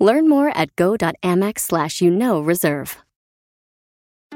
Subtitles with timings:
[0.00, 2.96] Learn more at go.amex slash you know reserve.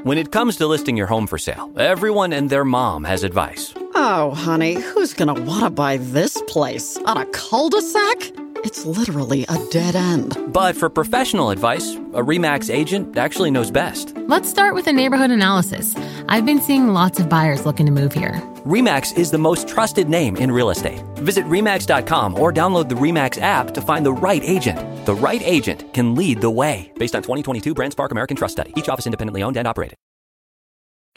[0.03, 3.73] When it comes to listing your home for sale, everyone and their mom has advice.
[3.95, 6.97] Oh, honey, who's gonna wanna buy this place?
[7.05, 8.44] On a cul-de-sac?
[8.65, 10.35] It's literally a dead end.
[10.51, 14.17] But for professional advice, a REMAX agent actually knows best.
[14.17, 15.95] Let's start with a neighborhood analysis.
[16.29, 18.41] I've been seeing lots of buyers looking to move here.
[18.65, 20.99] REMAX is the most trusted name in real estate.
[21.17, 25.05] Visit REMAX.com or download the REMAX app to find the right agent.
[25.05, 26.91] The right agent can lead the way.
[26.97, 28.73] Based on 2022 Brand Spark American Trust Study.
[28.75, 29.95] Each office independently owned and operated.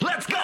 [0.03, 0.38] Let's go!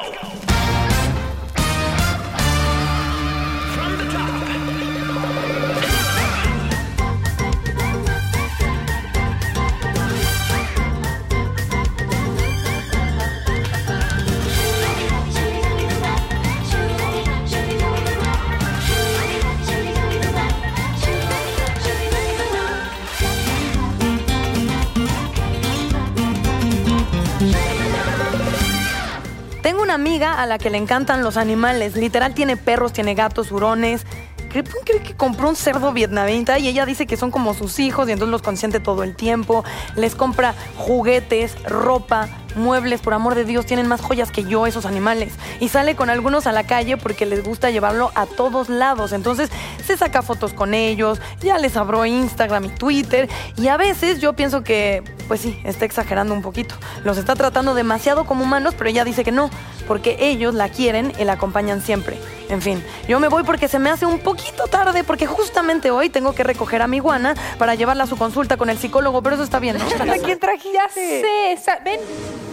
[29.86, 31.96] Una amiga a la que le encantan los animales.
[31.96, 34.06] Literal tiene perros, tiene gatos, hurones.
[34.50, 38.14] Creo que compró un cerdo vietnamita y ella dice que son como sus hijos y
[38.14, 39.64] entonces los consiente todo el tiempo.
[39.96, 43.02] Les compra juguetes, ropa, muebles.
[43.02, 45.34] Por amor de Dios, tienen más joyas que yo esos animales.
[45.60, 49.12] Y sale con algunos a la calle porque les gusta llevarlo a todos lados.
[49.12, 49.50] Entonces
[49.86, 53.30] se saca fotos con ellos, ya les abrió Instagram y Twitter.
[53.58, 56.76] Y a veces yo pienso que, pues sí, está exagerando un poquito.
[57.04, 59.50] Los está tratando demasiado como humanos, pero ella dice que no,
[59.88, 62.18] porque ellos la quieren y la acompañan siempre.
[62.50, 66.10] En fin, yo me voy porque se me hace un poquito tarde, porque justamente hoy
[66.10, 69.36] tengo que recoger a mi iguana para llevarla a su consulta con el psicólogo, pero
[69.36, 69.84] eso está bien, ¿no?
[70.14, 71.22] ¿A quién trajiste?
[71.22, 72.00] sé, sa- ven,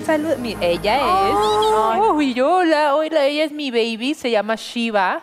[0.04, 0.36] salud.
[0.38, 1.34] mi- ella es.
[2.12, 5.22] Uy, hola, hola, ella es mi baby, se llama Shiva.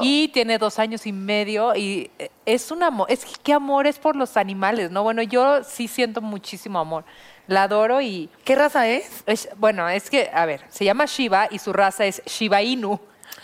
[0.00, 3.88] Y tiene dos años y medio y eh, es un amor, es que qué amor
[3.88, 5.02] es por los animales, ¿no?
[5.02, 7.04] Bueno, yo sí siento muchísimo amor,
[7.48, 8.28] la adoro y...
[8.44, 9.24] ¿Qué raza es?
[9.26, 13.00] es- bueno, es que, a ver, se llama Shiva y su raza es Shiba Inu.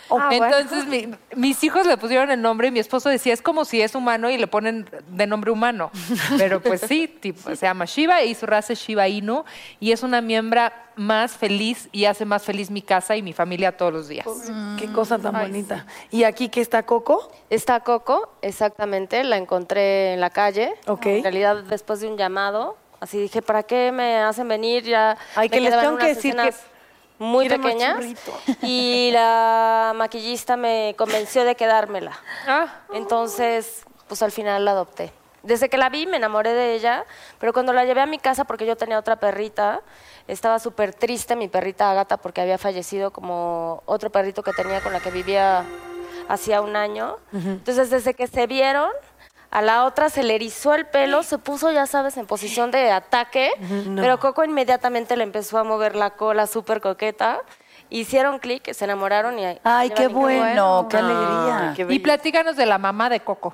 [0.09, 0.45] Ah, bueno.
[0.57, 3.81] Entonces mi- mis hijos le pusieron el nombre y mi esposo decía, es como si
[3.81, 5.91] es humano y le ponen de nombre humano.
[6.37, 9.43] Pero pues sí, tipo, se llama Shiva y su raza es Shiba Inu
[9.79, 10.61] y es una miembro
[10.95, 14.25] más feliz y hace más feliz mi casa y mi familia todos los días.
[14.79, 15.85] Qué cosa tan bonita.
[16.09, 17.31] ¿Y aquí qué está Coco?
[17.51, 20.73] Está Coco, exactamente, la encontré en la calle.
[20.87, 21.05] Ok.
[21.05, 24.83] En realidad, después de un llamado, así dije, ¿para qué me hacen venir?
[24.85, 26.53] Ya Ay, me que les tengo que decir que
[27.19, 28.03] muy más pequeñas.
[28.61, 32.19] Y la maquillista me convenció de quedármela.
[32.47, 35.11] Ah, Entonces, pues al final la adopté.
[35.43, 37.05] Desde que la vi me enamoré de ella,
[37.39, 39.81] pero cuando la llevé a mi casa porque yo tenía otra perrita,
[40.27, 44.91] estaba súper triste mi perrita Agata porque había fallecido como otro perrito que tenía con
[44.91, 45.63] la que vivía
[46.27, 47.17] hacía un año.
[47.33, 48.91] Entonces, desde que se vieron,
[49.49, 52.91] a la otra se le erizó el pelo, se puso, ya sabes, en posición de
[52.91, 53.51] ataque,
[53.95, 57.39] pero Coco inmediatamente le empezó a mover la cola súper coqueta.
[57.89, 59.45] Hicieron clic, se enamoraron y...
[59.63, 61.73] Ay, qué bueno, qué alegría.
[61.87, 63.53] y platícanos de la mamá de Coco.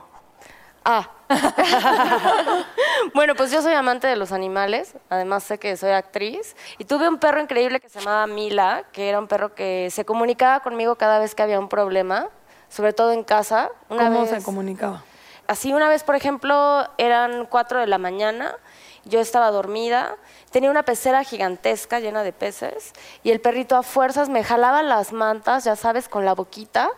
[0.84, 1.10] Ah.
[3.14, 7.08] bueno, pues yo soy amante de los animales, además sé que soy actriz y tuve
[7.08, 10.96] un perro increíble que se llamaba Mila, que era un perro que se comunicaba conmigo
[10.96, 12.28] cada vez que había un problema,
[12.68, 13.70] sobre todo en casa.
[13.90, 15.04] Una ¿Cómo vez, se comunicaba?
[15.54, 18.56] Así una vez, por ejemplo, eran cuatro de la mañana,
[19.06, 20.16] yo estaba dormida,
[20.50, 22.92] tenía una pecera gigantesca llena de peces
[23.22, 26.90] y el perrito a fuerzas me jalaba las mantas, ya sabes, con la boquita.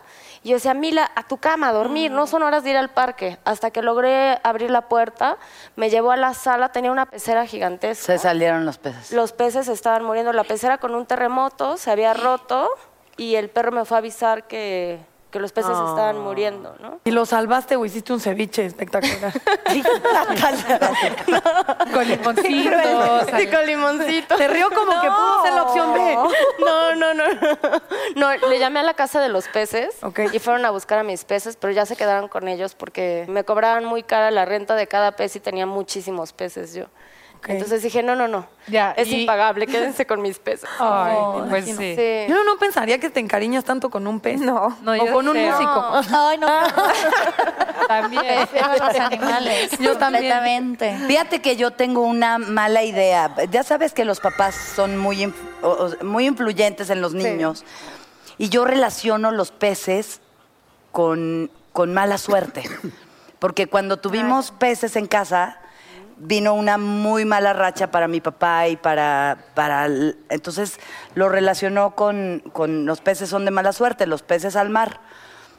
[0.42, 2.88] Y yo decía, Mila, a tu cama, a dormir, no son horas de ir al
[2.88, 3.36] parque.
[3.44, 5.36] Hasta que logré abrir la puerta,
[5.74, 8.06] me llevó a la sala, tenía una pecera gigantesca.
[8.06, 9.12] Se salieron los peces.
[9.12, 10.32] Los peces estaban muriendo.
[10.32, 12.70] La pecera con un terremoto se había roto
[13.18, 15.04] y el perro me fue a avisar que,
[15.36, 16.98] que los peces estaban muriendo, ¿no?
[17.04, 19.34] ¿Y lo salvaste o hiciste un ceviche espectacular?
[21.92, 22.70] Con limoncito.
[23.36, 24.36] Sí, con limoncito.
[24.36, 26.16] Te río como que pudo ser la opción B.
[26.58, 27.24] No, no, no.
[28.16, 29.94] No, le llamé a la casa de los peces
[30.32, 33.44] y fueron a buscar a mis peces, pero ya se quedaron con ellos porque me
[33.44, 36.86] cobraban muy cara la renta de cada pez y tenía muchísimos peces yo.
[37.48, 38.46] Entonces dije, no, no, no.
[38.66, 40.68] Ya, es y- impagable, quédense con mis peces.
[40.80, 41.74] Ay, Oh, pues sí.
[41.74, 42.26] Sí.
[42.28, 44.40] Yo no pensaría que te encariñas tanto con un pez.
[44.40, 44.76] No.
[44.82, 45.50] No, o con un sé.
[45.50, 45.84] músico.
[46.12, 46.48] Ay, no.
[47.88, 48.24] También.
[48.48, 49.70] Prefiero los animales.
[49.78, 50.22] Yo también.
[50.32, 50.98] Completamente.
[51.06, 53.32] Fíjate que yo tengo una mala idea.
[53.50, 55.32] Ya sabes que los papás son muy,
[56.02, 57.64] muy influyentes en los niños.
[58.38, 60.20] Y yo relaciono los peces
[60.92, 62.64] con, con mala suerte.
[63.38, 65.60] Porque cuando tuvimos peces en casa,
[66.18, 69.38] vino una muy mala racha para mi papá y para...
[69.54, 70.78] para entonces
[71.14, 75.00] lo relacionó con, con los peces son de mala suerte, los peces al mar.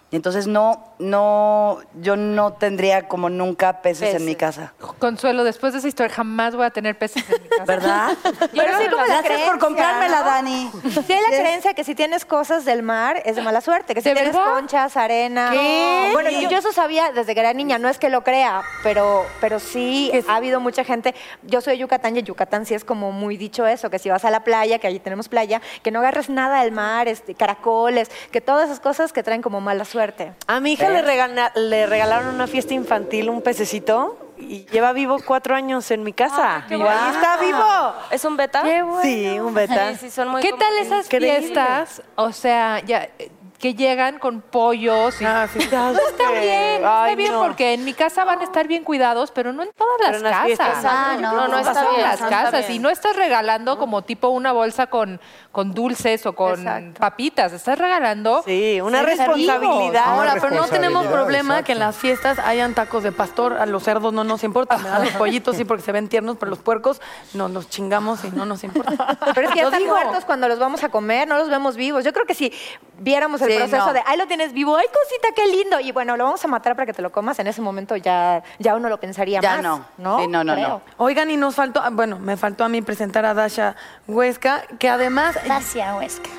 [0.10, 4.74] Y entonces no, no, yo no tendría como nunca peces en mi casa.
[5.00, 7.66] Consuelo, después de esa historia jamás voy a tener peces en mi casa.
[7.66, 8.10] ¿Verdad?
[8.24, 10.26] Pero sí como la Gracias creencia, por comprármela, ¿no?
[10.26, 10.72] Dani.
[11.06, 14.02] Sí hay la creencia que si tienes cosas del mar es de mala suerte, que
[14.02, 14.54] si ¿De tienes verdad?
[14.54, 15.50] conchas, arena.
[15.52, 16.12] ¿Qué?
[16.14, 19.26] Bueno, yo, yo eso sabía desde que era niña, no es que lo crea, pero,
[19.42, 21.16] pero sí ha habido mucha gente.
[21.44, 24.10] Yo soy de Yucatán y en Yucatán sí es como muy dicho eso, que si
[24.10, 27.36] vas a la playa, que allí tenemos playa, que no agarres nada del mar, este,
[27.36, 29.97] caracoles, que todas esas cosas que traen como mala suerte.
[30.48, 35.18] A mi hija le, regala- le regalaron una fiesta infantil un pececito y lleva vivo
[35.26, 36.64] cuatro años en mi casa.
[36.68, 36.96] qué y bueno.
[36.96, 37.94] ahí está vivo.
[38.12, 38.64] ¿Es un beta?
[39.02, 39.92] Sí, un beta.
[39.94, 42.02] Sí, sí, son muy ¿Qué tal esas fiestas?
[42.16, 45.64] O sea, ya eh, que llegan con pollos y Ah, sí, No
[46.10, 47.42] está bien, está Ay, bien no.
[47.42, 50.24] porque en mi casa van a estar bien cuidados, pero no en todas las en
[50.24, 50.46] las casas.
[50.46, 51.22] fiestas, Ah, Exacto.
[51.22, 52.02] no, no, no no está en bien.
[52.04, 52.76] las no está casas bien.
[52.76, 55.20] y no estás regalando como tipo una bolsa con,
[55.52, 57.00] con dulces o con Exacto.
[57.00, 60.04] papitas, estás regalando Sí, una responsabilidad.
[60.06, 61.66] Ahora, pero no tenemos problema exacto.
[61.66, 63.54] que en las fiestas hayan tacos de pastor.
[63.58, 64.78] A los cerdos no nos importa.
[64.78, 67.02] Me dan los pollitos sí porque se ven tiernos, pero los puercos
[67.34, 69.18] nos los chingamos y no nos importa.
[69.34, 71.76] Pero es que ya están digo, muertos cuando los vamos a comer, no los vemos
[71.76, 72.04] vivos.
[72.04, 72.54] Yo creo que si
[73.00, 73.94] viéramos el Sí, proceso no.
[73.94, 76.76] de, ay, lo tienes vivo, ay, cosita, qué lindo, y bueno, lo vamos a matar
[76.76, 79.62] para que te lo comas, en ese momento ya, ya uno lo pensaría Ya más.
[79.64, 79.86] no.
[79.98, 80.20] ¿no?
[80.20, 80.68] Sí, no, no, Creo.
[80.68, 80.82] no.
[80.98, 83.76] Oigan, y nos faltó, ah, bueno, me faltó a mí presentar a Dasha
[84.08, 86.30] Huesca, que además, Dacia Huesca.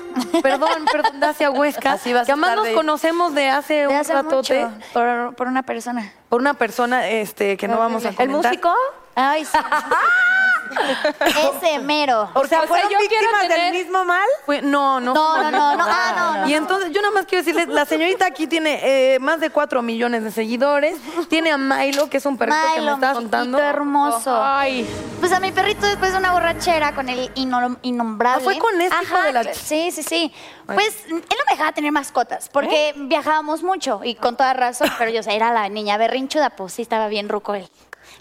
[0.41, 3.73] perdón, perdón, Dacia Huesca, Así vas que a además estar nos de- de de hace
[3.73, 6.11] De un hace ratote mucho, por, por una persona.
[6.29, 8.51] por una persona este, que no vamos a ¿El comentar.
[8.51, 8.73] músico?
[9.15, 9.57] Ay, sí.
[11.57, 12.29] Ese mero.
[12.33, 14.27] O sea, O sea, ¿fueron yo quiero víctimas tener- del mismo mal?
[14.45, 15.13] Fue- no, no.
[15.13, 15.85] No, no, no, no.
[15.87, 16.49] Ah, no, no.
[16.49, 18.79] Y entonces yo nada más quiero decirles, la señorita aquí tiene
[19.15, 20.97] eh, más de 4 millones de seguidores,
[21.29, 23.57] tiene a Milo, que es un perrito que me Milo, está mi contando.
[23.57, 24.43] chiquito hermoso.
[24.43, 24.87] Ay,
[25.19, 28.41] Pues a mi perrito después de una borrachera con el innom- innombrable.
[28.41, 30.33] Ah, fue con este hijo Ajá, de la cl- ch- Sí, sí, sí.
[30.65, 35.09] Pues él no me dejaba tener mascotas porque viajábamos mucho y con toda razón, pero
[35.11, 37.69] yo o sea, era la niña berrinchuda, pues sí estaba bien ruco él.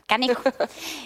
[0.09, 0.41] Canijo.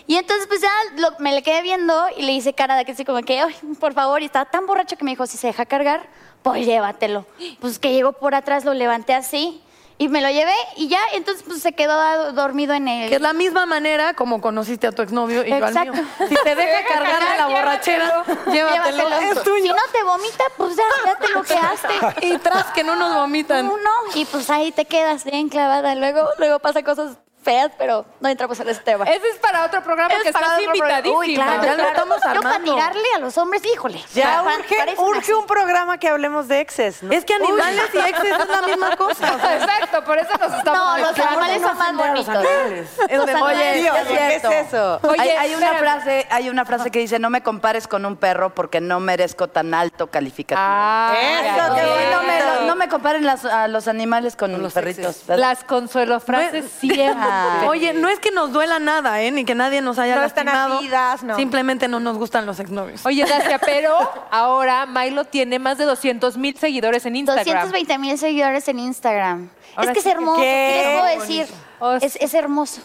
[0.06, 2.92] Y entonces, pues ya lo- me le quedé viendo y le hice cara de que
[2.92, 5.48] así como que, ay, por favor, y estaba tan borracho que me dijo, si se
[5.48, 6.08] deja cargar,
[6.44, 7.26] pues llévatelo.
[7.60, 9.60] Pues que llegó por atrás, lo levanté así
[9.98, 13.08] y me lo llevé y ya, entonces pues se quedó dormido en el...
[13.08, 15.92] Que es la misma manera como conociste a tu exnovio y yo al mío.
[15.94, 16.26] Exacto.
[16.28, 19.08] Si te deja cargar de la borrachera, llévatelo.
[19.08, 22.26] Es Si no te vomita, pues ya, ya te lo quedaste.
[22.26, 23.66] Y tras que no nos vomitan.
[23.66, 25.94] No, no, y pues ahí te quedas bien clavada.
[25.96, 29.04] Luego, luego pasa cosas feas, pero no entramos en ese tema.
[29.04, 31.18] ese es para otro programa Es que para estás invitadísima.
[31.18, 32.74] Uy, claro, Ya lo estamos Yo para armando.
[32.74, 34.00] tirarle a los hombres, híjole.
[34.14, 37.12] Ya para- urge, un programa que hablemos de exes, ¿no?
[37.12, 39.34] Es que animales y exes es la misma cosa.
[39.34, 42.28] o sea, Exacto, por eso nos estamos No, los animales son más bonitos.
[43.08, 45.00] es de- Oye, Dios, es ¿qué es eso?
[45.02, 48.16] Oye, hay, hay una frase, hay una frase que dice, no me compares con un
[48.16, 50.64] perro porque no merezco tan alto calificativo.
[50.64, 52.16] Ah, Eso, qué ya.
[52.16, 55.22] no, me, no me comparen las- a los animales con los perritos.
[55.28, 57.31] Las consuelo frases siempre.
[57.32, 57.66] Ah.
[57.68, 59.30] Oye, no es que nos duela nada, ¿eh?
[59.30, 61.18] Ni que nadie nos haya No están lastimado.
[61.22, 61.36] no.
[61.36, 63.04] Simplemente no nos gustan los exnovios.
[63.06, 63.96] Oye, Dacia, pero
[64.30, 67.44] ahora Milo tiene más de 200 mil seguidores en Instagram.
[67.44, 69.50] 220 mil seguidores en Instagram.
[69.76, 70.40] Ahora es que sí es hermoso.
[70.40, 71.46] qué ¿Qué les puedo decir?
[72.02, 72.82] Es, es hermoso.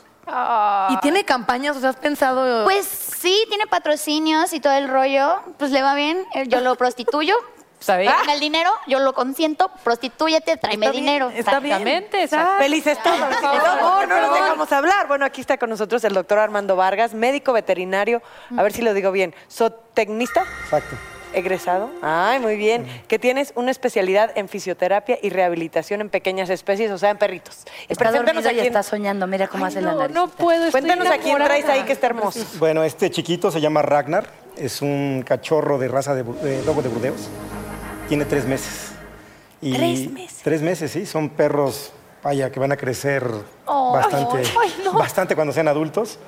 [0.89, 2.66] Y tiene campañas, o sea, has pensado.
[2.66, 5.39] Pues sí, tiene patrocinios y todo el rollo.
[5.58, 6.24] Pues le va bien.
[6.48, 7.36] Yo lo prostituyo.
[7.79, 8.12] ¿Está bien?
[8.12, 11.29] Dame el dinero, yo lo consiento, prostitúyete, tráeme Está bien, dinero.
[11.29, 11.74] está bien.
[11.75, 12.51] Exactamente, exacto.
[12.57, 13.19] Felices todos.
[13.19, 15.07] Por Por favor, no nos dejamos hablar.
[15.07, 18.22] Bueno, aquí está con nosotros el doctor Armando Vargas, médico veterinario.
[18.57, 19.36] A ver si lo digo bien.
[19.51, 20.41] ¿Zootecnista?
[20.63, 20.96] Exacto.
[21.34, 21.91] Egresado.
[22.01, 22.88] Ay, muy bien.
[23.07, 27.65] Que tienes una especialidad en fisioterapia y rehabilitación en pequeñas especies, o sea, en perritos.
[27.89, 29.27] Está dormido a y quién- está soñando.
[29.27, 30.15] Mira cómo hace la nariz.
[30.15, 32.39] no puedo, estoy Cuéntanos a quién traes ahí que está hermoso.
[32.57, 34.27] Bueno, este chiquito se llama Ragnar.
[34.55, 37.27] Es un cachorro de raza de, de lobo de Burdeos.
[38.08, 38.92] Tiene tres meses.
[39.62, 40.42] Y Tres meses.
[40.44, 41.06] Tres meses, sí.
[41.06, 41.92] Son perros,
[42.24, 43.26] vaya, que van a crecer
[43.66, 44.44] bastante,
[44.94, 46.20] bastante cuando sean adultos.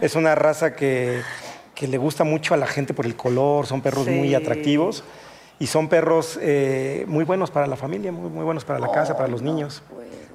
[0.00, 1.22] Es una raza que,
[1.74, 3.66] que le gusta mucho a la gente por el color.
[3.66, 5.02] Son perros muy atractivos.
[5.58, 9.16] Y son perros eh, muy buenos para la familia, muy, muy buenos para la casa,
[9.16, 9.82] para los niños.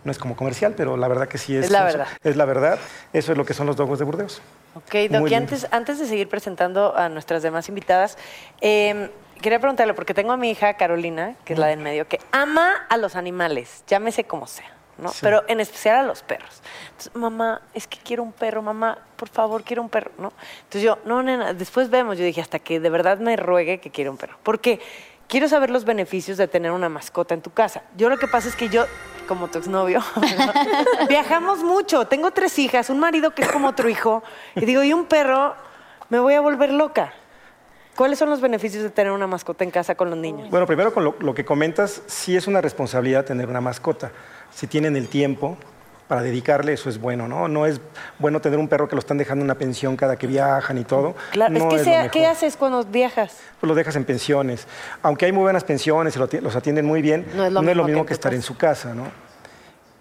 [0.05, 1.65] No es como comercial, pero la verdad que sí es.
[1.65, 2.07] Es la verdad.
[2.23, 2.79] Es la verdad.
[3.11, 4.41] Eso es lo que son los dogos de Burdeos.
[4.75, 8.17] Ok, Doc, y antes, antes de seguir presentando a nuestras demás invitadas,
[8.61, 9.09] eh,
[9.41, 12.85] quería preguntarle, porque tengo a mi hija Carolina, que es la del medio, que ama
[12.89, 15.09] a los animales, llámese como sea, ¿no?
[15.09, 15.19] Sí.
[15.21, 16.61] Pero en especial a los perros.
[16.89, 20.33] Entonces, mamá, es que quiero un perro, mamá, por favor, quiero un perro, ¿no?
[20.57, 22.17] Entonces yo, no, nena, después vemos.
[22.17, 24.37] Yo dije, hasta que de verdad me ruegue que quiero un perro.
[24.43, 24.79] Porque
[25.27, 27.83] quiero saber los beneficios de tener una mascota en tu casa.
[27.95, 28.85] Yo lo que pasa es que yo,
[29.27, 30.03] como tu exnovio,
[31.07, 32.05] viajamos mucho.
[32.07, 34.23] Tengo tres hijas, un marido que es como otro hijo.
[34.55, 35.55] Y digo, y un perro,
[36.09, 37.13] me voy a volver loca.
[37.99, 40.49] ¿Cuáles son los beneficios de tener una mascota en casa con los niños?
[40.49, 44.13] Bueno, primero con lo, lo que comentas, sí es una responsabilidad tener una mascota.
[44.53, 45.57] Si tienen el tiempo
[46.07, 47.49] para dedicarle, eso es bueno, ¿no?
[47.49, 47.81] No es
[48.17, 50.85] bueno tener un perro que lo están dejando en una pensión cada que viajan y
[50.85, 51.13] todo.
[51.31, 52.09] Claro, no es que sea-.
[52.09, 53.35] ¿qué haces cuando viajas?
[53.59, 54.65] Pues los dejas en pensiones.
[55.01, 58.07] Aunque hay muy buenas pensiones y los atienden muy bien, No es lo mismo que
[58.07, 59.11] que, estar en su casa, ¿no?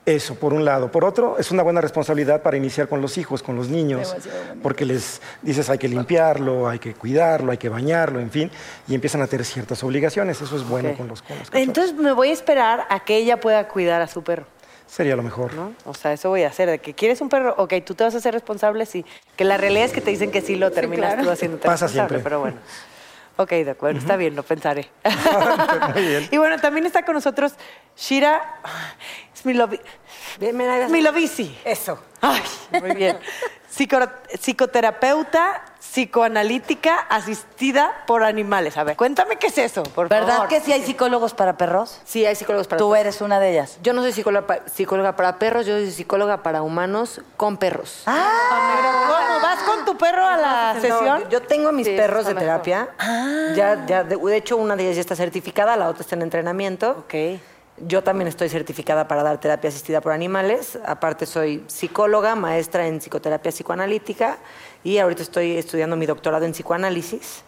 [0.09, 0.91] Eso, por un lado.
[0.91, 4.17] Por otro, es una buena responsabilidad para iniciar con los hijos, con los niños,
[4.62, 8.50] porque les dices hay que limpiarlo, hay que cuidarlo, hay que bañarlo, en fin,
[8.88, 10.41] y empiezan a tener ciertas obligaciones.
[10.41, 13.38] Eso es bueno con los, con los Entonces me voy a esperar a que ella
[13.38, 14.47] pueda cuidar a su perro.
[14.87, 15.53] Sería lo mejor.
[15.53, 15.75] ¿no?
[15.85, 16.71] O sea, eso voy a hacer.
[16.71, 19.05] De que quieres un perro, ok, tú te vas a hacer responsable, sí.
[19.37, 21.25] Que la realidad es que te dicen que sí lo terminas claro.
[21.25, 22.21] tú haciéndote Pasa siempre.
[22.21, 22.57] pero bueno.
[23.40, 24.90] Ok, de acuerdo, está bien, lo pensaré.
[25.95, 26.28] Muy bien.
[26.30, 27.54] y bueno, también está con nosotros
[27.97, 28.61] Shira
[29.42, 29.80] Smilovi-
[30.88, 31.57] Smilovici.
[31.64, 32.02] Eso.
[32.21, 32.42] Ay,
[32.80, 33.16] muy bien.
[33.70, 34.08] Psico-
[34.40, 38.76] psicoterapeuta, psicoanalítica asistida por animales.
[38.76, 40.48] A ver, cuéntame qué es eso, por ¿Verdad favor.
[40.48, 42.00] que sí hay psicólogos para perros?
[42.04, 43.00] Sí, hay psicólogos para Tú perros.
[43.00, 43.78] eres una de ellas.
[43.82, 48.02] Yo no soy psicóloga, pa- psicóloga para perros, yo soy psicóloga para humanos con perros.
[48.04, 49.40] ¿cómo?
[49.42, 51.25] ¿Vas con tu perro a la sesión?
[51.30, 52.62] yo tengo a mis Sí, perros está de mejor.
[52.62, 52.88] terapia.
[53.54, 56.22] Ya, ya, de, de hecho, una de ellas ya está certificada, la otra está en
[56.22, 57.04] entrenamiento.
[57.06, 57.40] Ok.
[57.87, 60.78] Yo también estoy certificada para dar terapia asistida por animales.
[60.85, 64.38] Aparte, soy psicóloga, maestra en psicoterapia psicoanalítica
[64.82, 67.44] y ahorita estoy estudiando mi doctorado en psicoanálisis.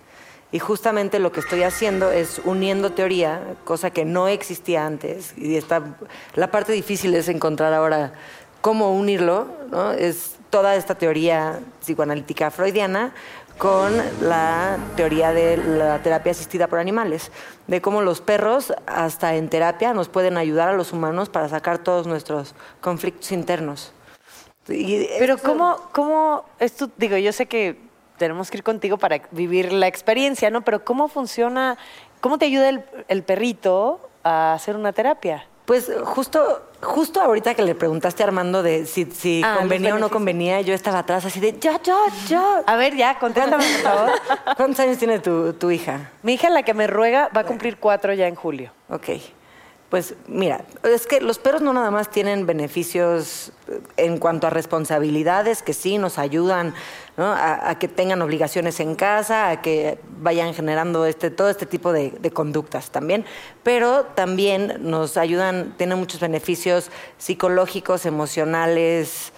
[0.52, 5.34] Y justamente lo que estoy haciendo es uniendo teoría, cosa que no existía antes.
[5.36, 5.96] Y está,
[6.34, 8.12] la parte difícil es encontrar ahora
[8.60, 9.92] cómo unirlo, ¿no?
[9.92, 13.14] Es toda esta teoría psicoanalítica freudiana
[13.60, 17.30] con la teoría de la terapia asistida por animales,
[17.66, 21.76] de cómo los perros, hasta en terapia, nos pueden ayudar a los humanos para sacar
[21.76, 23.92] todos nuestros conflictos internos.
[24.66, 27.76] Y Pero ¿cómo, cómo esto, digo, yo sé que
[28.16, 30.62] tenemos que ir contigo para vivir la experiencia, ¿no?
[30.62, 31.76] Pero ¿cómo funciona,
[32.22, 35.49] cómo te ayuda el, el perrito a hacer una terapia?
[35.70, 39.98] Pues justo, justo ahorita que le preguntaste a Armando de si, si Ah, convenía o
[40.00, 41.96] no convenía, yo estaba atrás así de ya, ya,
[42.26, 42.64] ya.
[42.66, 44.10] A ver, ya, contéstame, por favor.
[44.56, 46.10] ¿Cuántos años tiene tu, tu hija?
[46.24, 48.72] Mi hija, la que me ruega, va a cumplir cuatro ya en julio.
[48.88, 49.10] Ok.
[49.90, 54.50] Pues mira, es que los perros no nada más tienen beneficios eh, en cuanto a
[54.50, 56.74] responsabilidades, que sí nos ayudan
[57.16, 62.12] a que tengan obligaciones en casa, a que vayan generando este, todo este tipo de,
[62.12, 63.26] de conductas también,
[63.62, 69.32] pero también nos ayudan, tienen muchos beneficios psicológicos, emocionales,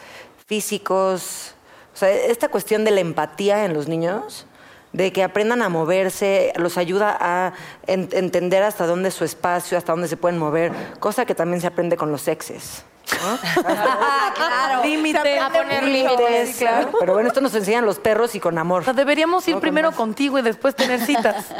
[0.46, 1.54] físicos.
[1.92, 4.46] O sea, esta cuestión de la empatía en los niños
[4.92, 7.52] de que aprendan a moverse, los ayuda a
[7.86, 11.60] en- entender hasta dónde es su espacio, hasta dónde se pueden mover, cosa que también
[11.60, 12.22] se aprende con los
[13.12, 13.64] exes.
[14.34, 14.82] claro.
[14.84, 15.40] Límites.
[15.40, 16.48] A poner límites.
[16.50, 16.90] Sí, claro.
[16.98, 18.82] Pero bueno, esto nos enseñan los perros y con amor.
[18.82, 21.46] O sea, deberíamos ir No, primero contigo y después tener citas.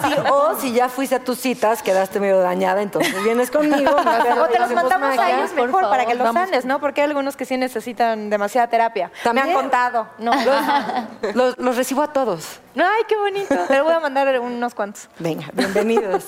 [0.00, 3.90] Sí, o si ya fuiste a tus citas, quedaste medio dañada, entonces vienes conmigo.
[4.40, 6.42] O te los mandamos a ellos mejor para que los Vamos.
[6.42, 6.80] sanes, ¿no?
[6.80, 9.10] Porque hay algunos que sí necesitan demasiada terapia.
[9.22, 9.46] ¿También?
[9.46, 10.08] Me han contado.
[10.18, 10.32] No.
[11.34, 12.60] Los, los recibo a todos.
[12.76, 13.54] Ay, qué bonito.
[13.68, 15.08] Te voy a mandar unos cuantos.
[15.18, 16.24] Venga, bienvenidos.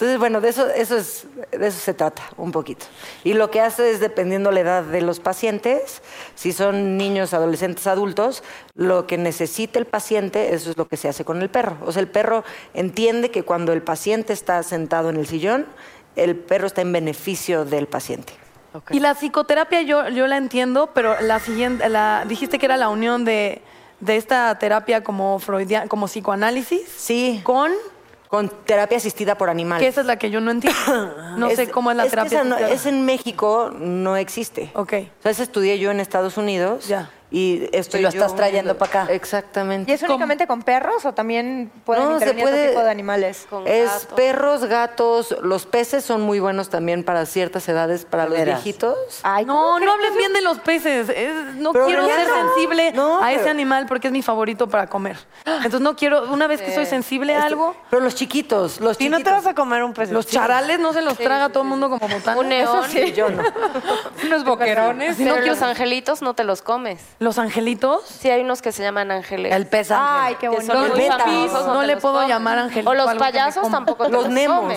[0.00, 2.86] Entonces, bueno, de eso, eso es, de eso se trata un poquito.
[3.22, 6.00] Y lo que hace es, dependiendo la edad de los pacientes,
[6.34, 8.42] si son niños, adolescentes, adultos,
[8.74, 11.76] lo que necesita el paciente, eso es lo que se hace con el perro.
[11.84, 15.66] O sea, el perro entiende que cuando el paciente está sentado en el sillón,
[16.16, 18.32] el perro está en beneficio del paciente.
[18.88, 22.88] Y la psicoterapia yo, yo la entiendo, pero la siguiente, la, dijiste que era la
[22.88, 23.60] unión de,
[24.00, 26.88] de esta terapia como freudiana, como psicoanálisis.
[26.96, 27.42] Sí.
[27.44, 27.70] Con
[28.30, 29.82] Con terapia asistida por animales.
[29.82, 30.78] que esa es la que yo no entiendo.
[31.36, 32.40] No sé cómo es la que terapia.
[32.40, 34.70] esa no- es en México, no existe.
[34.74, 34.92] Ok.
[35.18, 36.86] O sea, esa estudié yo en Estados Unidos.
[36.88, 37.10] Ya.
[37.32, 39.12] Y estoy Y lo estás trayendo para acá.
[39.12, 39.90] Exactamente.
[39.90, 42.90] ¿Y es únicamente con perros o también pueden No, se intervenir otro puede- tipo de
[42.90, 43.46] animales?
[43.48, 44.06] Con Es gatos.
[44.16, 48.56] perros, gatos, los peces son muy buenos también para ciertas edades, para los veras.
[48.64, 48.96] viejitos.
[49.22, 51.08] Ay, No, no hablen bien de los peces.
[51.08, 52.34] Es- no Pero quiero ser no.
[52.54, 55.16] sensible No, a ese animal porque es mi favorito para comer.
[55.46, 59.08] Entonces no quiero, una vez que soy sensible a algo, Pero los chiquitos, los Si
[59.08, 59.44] no te chiquitos.
[59.44, 60.10] vas a comer un pez.
[60.10, 62.38] los charales no se los traga todo el mundo como botana.
[62.40, 62.84] Un neón.
[62.88, 63.40] Sí, yo no.
[64.24, 65.16] Unos boquerones.
[65.16, 67.00] Pero los angelitos no te los comes.
[67.20, 68.02] ¿Los angelitos?
[68.06, 69.54] Sí, hay unos que se llaman ángeles.
[69.54, 70.06] El pez ángel.
[70.10, 70.72] Ay, qué bonito.
[70.72, 74.74] Los No le puedo llamar angelito O los payasos tampoco te Los los nemos.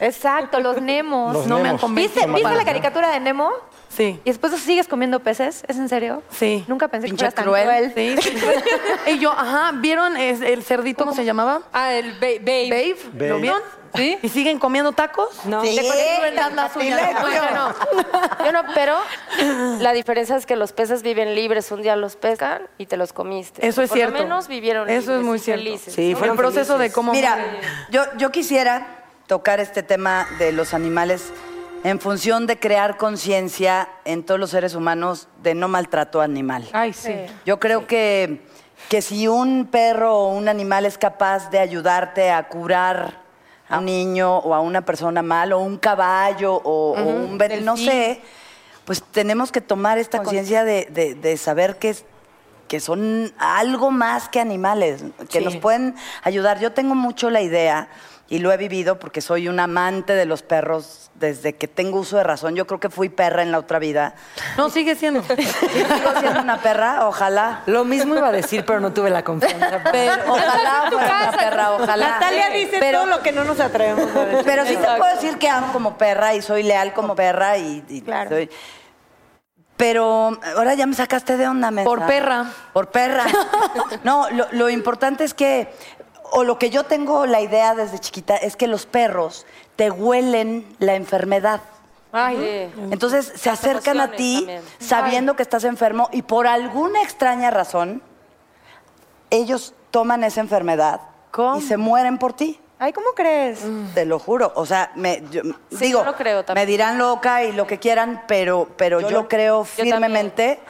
[0.00, 1.32] Exacto, los Nemos.
[1.32, 1.80] Los No me han Nemos.
[1.80, 2.26] convencido.
[2.26, 3.48] ¿Viste, ¿viste la caricatura de Nemo?
[3.88, 4.20] Sí.
[4.24, 6.24] Y después sigues comiendo peces, ¿es en serio?
[6.30, 6.64] Sí.
[6.66, 7.92] Nunca pensé Pinche que fuera tan cruel.
[7.92, 8.18] cruel.
[8.24, 8.30] Sí.
[9.12, 11.62] y yo, ajá, ¿vieron es- el cerdito, cómo se llamaba?
[11.72, 12.68] Ah, el ba- babe.
[12.70, 12.96] Babe.
[13.12, 13.28] Babe.
[13.28, 13.60] ¿Lo vieron?
[13.94, 14.18] ¿Sí?
[14.22, 15.44] ¿Y siguen comiendo tacos?
[15.44, 15.62] No.
[15.62, 15.78] Sí.
[16.34, 17.00] Las uñas.
[17.22, 18.44] Yo no.
[18.44, 18.96] Yo no, pero
[19.80, 21.70] la diferencia es que los peces viven libres.
[21.70, 23.66] Un día los pescan y te los comiste.
[23.66, 24.16] Eso es Por cierto.
[24.18, 25.62] lo menos vivieron Eso es libres muy y cierto.
[25.64, 25.94] felices.
[25.94, 26.18] Sí, ¿no?
[26.18, 27.12] fueron el proceso de cómo...
[27.12, 27.38] Mira,
[27.90, 28.86] yo, yo quisiera
[29.26, 31.32] tocar este tema de los animales
[31.84, 36.68] en función de crear conciencia en todos los seres humanos de no maltrato animal.
[36.72, 37.14] Ay, sí.
[37.44, 38.42] Yo creo que,
[38.88, 43.23] que si un perro o un animal es capaz de ayudarte a curar
[43.68, 47.76] a un niño o a una persona mal, o un caballo o, o un no
[47.76, 48.20] sé,
[48.84, 52.04] pues tenemos que tomar esta conciencia de, de- de saber que, es-
[52.68, 55.44] que son algo más que animales, que Sí.
[55.44, 56.60] nos pueden ayudar.
[56.60, 57.88] Yo tengo mucho la idea,
[58.28, 62.16] y lo he vivido porque soy un amante de los perros desde que tengo uso
[62.16, 62.54] de razón.
[62.56, 64.14] Yo creo que fui perra en la otra vida.
[64.56, 65.22] No, sigue siendo.
[65.22, 67.06] ¿Sigo siendo una perra?
[67.06, 67.62] Ojalá.
[67.66, 69.82] Lo mismo iba a decir, pero no tuve la confianza.
[69.92, 72.08] Pero ojalá fuera una perra, ojalá.
[72.08, 74.42] Natalia dice pero, todo lo que no nos atrevemos a decir.
[74.44, 77.84] Pero sí te puedo decir que amo como perra y soy leal como perra y,
[77.88, 78.30] y Claro.
[78.30, 78.48] soy-
[79.76, 81.84] Pero ahora ya me sacaste de onda, Mesa.
[81.84, 82.46] Por perra.
[82.72, 83.24] Por perra.
[84.04, 85.72] No, lo, lo importante es que,
[86.36, 90.66] o lo que yo tengo la idea desde chiquita, es que los perros te huelen
[90.80, 91.60] la enfermedad.
[92.12, 92.70] Sí.
[92.90, 94.62] Entonces se Las acercan a ti también.
[94.78, 98.02] sabiendo que estás enfermo y por alguna extraña razón
[99.30, 101.00] ellos toman esa enfermedad
[101.56, 102.60] y se mueren por ti.
[102.78, 103.60] Ay, ¿cómo crees?
[103.94, 104.52] Te lo juro.
[104.56, 106.64] O sea, me, yo- Sí, digo, yo lo creo también.
[106.66, 110.50] me dirán loca y lo que quieran, pero, pero yo, lo creo firmemente.
[110.52, 110.60] Eh,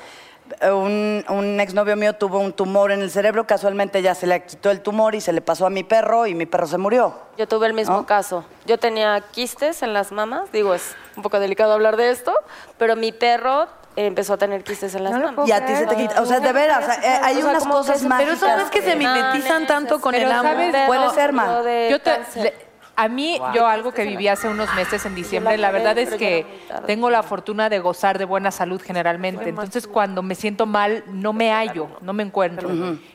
[0.72, 4.70] Un, un exnovio mío tuvo un tumor en el cerebro, casualmente ya se le quitó
[4.70, 7.14] el tumor y se le pasó a mi perro y mi perro se murió.
[7.38, 8.06] Yo tuve el mismo ¿No?
[8.06, 8.44] caso.
[8.66, 10.52] Yo tenía quistes en las mamas.
[10.52, 12.34] Digo, es un poco delicado hablar de esto,
[12.76, 15.86] pero mi perro empezó a tener quistes en las No puedo Y a ti se
[15.86, 18.36] te quita, o sea, de veras, o sea, eh, hay O sea, unas cosas mágicas.
[18.40, 20.56] Pero eso no es que se mimetizan tanto con Pero el amor.
[20.86, 22.63] Puede ser, de Yo te- le-
[22.96, 26.46] a mí, yo algo que viví hace unos meses en diciembre, la verdad es que
[26.87, 29.48] tengo la fortuna de gozar de buena salud generalmente.
[29.48, 32.70] Entonces, cuando me siento mal, no me hallo, no me encuentro.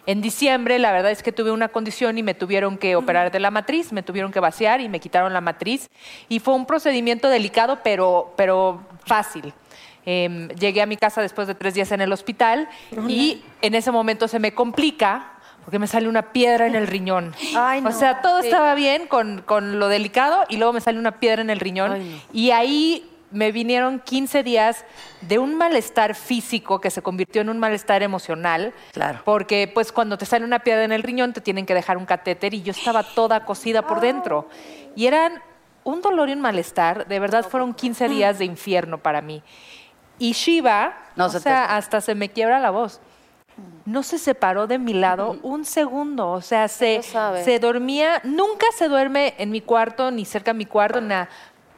[0.06, 3.40] En diciembre, la verdad es que tuve una condición y me tuvieron que operar de
[3.40, 5.90] la matriz, me tuvieron que vaciar y me quitaron la matriz.
[6.28, 9.54] Y fue un procedimiento delicado, pero, pero fácil.
[10.06, 12.68] Em, llegué a mi casa después de tres días en el hospital
[13.08, 15.34] y en ese momento se me complica
[15.70, 17.36] porque me sale una piedra en el riñón.
[17.56, 17.90] Ay, no.
[17.90, 18.48] O sea, todo Sí.
[18.48, 22.02] estaba bien con, con lo delicado y luego me sale una piedra en el riñón.
[22.34, 24.84] Y ahí me vinieron 15 días
[25.22, 28.74] de un malestar físico que se convirtió en un malestar emocional.
[28.94, 29.22] Claro.
[29.26, 32.08] Porque pues cuando te sale una piedra en el riñón te tienen que dejar un
[32.08, 34.50] catéter y yo estaba toda cosida por dentro.
[34.96, 35.34] Y eran
[35.84, 37.06] un dolor y un malestar.
[37.08, 39.44] De verdad fueron 15 días de infierno para mí.
[40.18, 43.00] Y Shiva, No o se te- sea, hasta se me quiebra la voz.
[43.86, 46.30] No se separó de mi lado un segundo.
[46.32, 50.66] O sea, se, se dormía, nunca se duerme en mi cuarto, ni cerca de mi
[50.66, 51.30] cuarto, nada.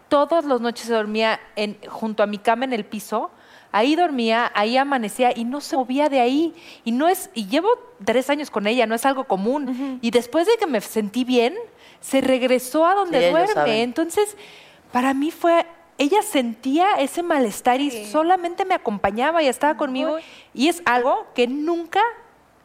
[0.10, 3.32] Todas las noches se dormía en, junto a mi cama en el piso.
[3.72, 6.54] Ahí dormía, ahí amanecía y no se movía de ahí.
[6.84, 7.70] Y no es, y llevo
[8.04, 10.00] tres años con ella, no es algo común.
[10.02, 11.56] Y después de que me sentí bien,
[12.02, 13.84] se regresó a donde Sí, duerme.
[13.84, 14.36] Entonces,
[14.92, 15.66] para mí fue,
[16.02, 20.18] ella sentía ese malestar y solamente me acompañaba y estaba conmigo.
[20.54, 22.02] Y es algo que nunca,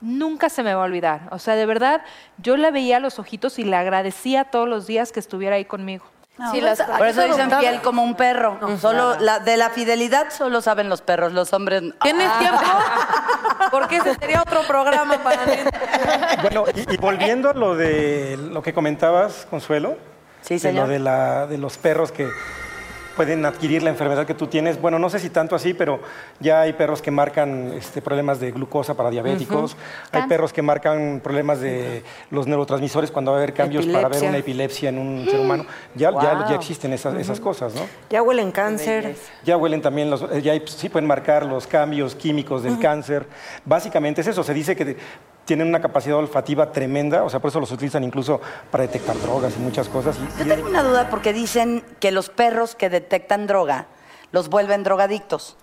[0.01, 1.29] nunca se me va a olvidar.
[1.31, 2.03] O sea, de verdad,
[2.39, 5.65] yo la veía a los ojitos y le agradecía todos los días que estuviera ahí
[5.67, 6.05] conmigo.
[6.53, 8.59] Sí, las- Por eso dicen fiel como un perro.
[8.79, 11.83] solo la, de la fidelidad solo saben los perros, los hombres.
[11.83, 11.95] no.
[12.03, 12.61] ¿Tienes tiempo?
[13.71, 15.53] Porque ese sería otro programa para mí.
[16.43, 19.97] Bueno, y, y volviendo a lo de lo que comentabas, Consuelo,
[20.43, 20.87] Sí, de señor.
[20.87, 22.29] lo de, la- de los perros que
[23.17, 24.81] pueden adquirir la enfermedad que tú tienes.
[24.81, 26.01] Bueno, no sé si tanto así, pero
[26.39, 29.77] ya hay perros que marcan este, problemas de glucosa para diabéticos,
[30.13, 34.23] hay perros que marcan problemas de los neurotransmisores cuando va a haber cambios para ver
[34.23, 35.65] una epilepsia en un ser humano.
[35.95, 36.49] Ya, ya, Wow.
[36.51, 37.83] ya existen esas, esas cosas, ¿no?
[38.11, 39.17] Ya huelen cáncer.
[39.45, 43.27] Ya huelen también, los, ya hay- sí pueden marcar los cambios químicos del cáncer.
[43.65, 44.97] Básicamente es eso, se dice que
[45.47, 49.55] tienen una capacidad olfativa tremenda, o sea, por eso los utilizan incluso para detectar drogas
[49.57, 50.17] y muchas cosas.
[50.19, 53.87] y- Yo y- tengo una duda porque dicen que los perros que detectan droga
[54.33, 55.57] los vuelven drogadictos.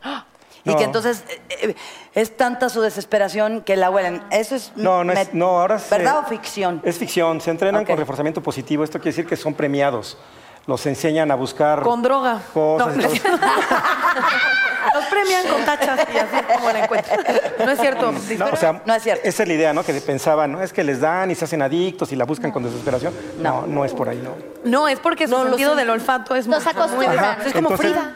[0.65, 0.77] Y No.
[0.77, 1.75] que entonces eh, eh,
[2.15, 4.23] es tanta su desesperación que la huelen.
[4.31, 4.71] Eso es.
[4.77, 6.81] No, no es, no, ahora se- ¿Verdad o ficción?
[6.85, 10.17] Es ficción, se entrenan con reforzamiento positivo, esto quiere decir que son premiados.
[10.65, 12.39] Los enseñan a buscar Con droga.
[12.53, 12.95] cosas.
[14.93, 17.19] Los premian con tachas y así como la encuentran.
[17.65, 18.11] No es cierto.
[18.37, 18.81] No, o sea,
[19.23, 19.83] Esa es la idea, ¿no?
[19.83, 20.61] Que pensaban, ¿no?
[20.61, 23.13] Es que les dan y se hacen adictos y la buscan con desesperación.
[23.39, 24.31] No, no es por ahí, ¿no.
[24.63, 27.41] No, es porque su sentido del olfato es Los muy- muy acostumbran.
[27.45, 28.15] Es como Entonces- Frida.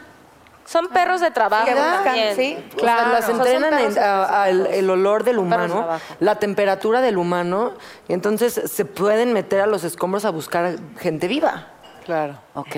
[0.65, 3.13] Son perros de trabajo Que buscan, sí, claro.
[3.13, 5.87] Las entrenan perros en- a- al- el olor del humano,
[6.19, 7.71] la temperatura del humano,
[8.09, 11.67] y entonces se pueden meter a los escombros a buscar gente viva.
[12.03, 12.37] Claro.
[12.53, 12.75] Ok.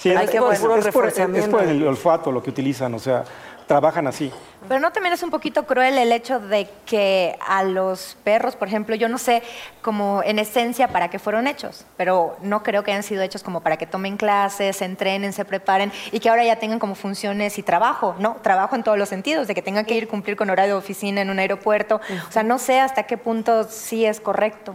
[0.00, 0.52] Sí, Ay, es, bueno.
[0.52, 1.60] es por, es por Reforzamiento.
[1.60, 3.22] el olfato lo que utilizan, o sea,
[3.66, 4.32] trabajan así.
[4.66, 8.66] Pero no también es un poquito cruel el hecho de que a los perros, por
[8.66, 9.42] ejemplo, yo no sé
[9.82, 13.60] como en esencia para qué fueron hechos, pero no creo que hayan sido hechos como
[13.60, 17.58] para que tomen clases, se entrenen, se preparen y que ahora ya tengan como funciones
[17.58, 18.38] y trabajo, ¿no?
[18.42, 20.78] Trabajo en todos los sentidos, de que tengan que ir a cumplir con horario de
[20.78, 22.00] oficina en un aeropuerto.
[22.26, 24.74] O sea, no sé hasta qué punto sí es correcto.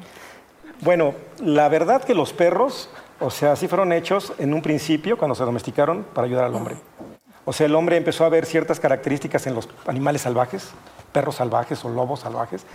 [0.81, 5.35] Bueno, la verdad que los perros, o sea, sí fueron hechos en un principio cuando
[5.35, 6.75] se domesticaron para ayudar al hombre.
[7.45, 10.69] O sea, el hombre empezó a ver ciertas características en los animales salvajes,
[11.11, 12.65] perros salvajes o lobos salvajes,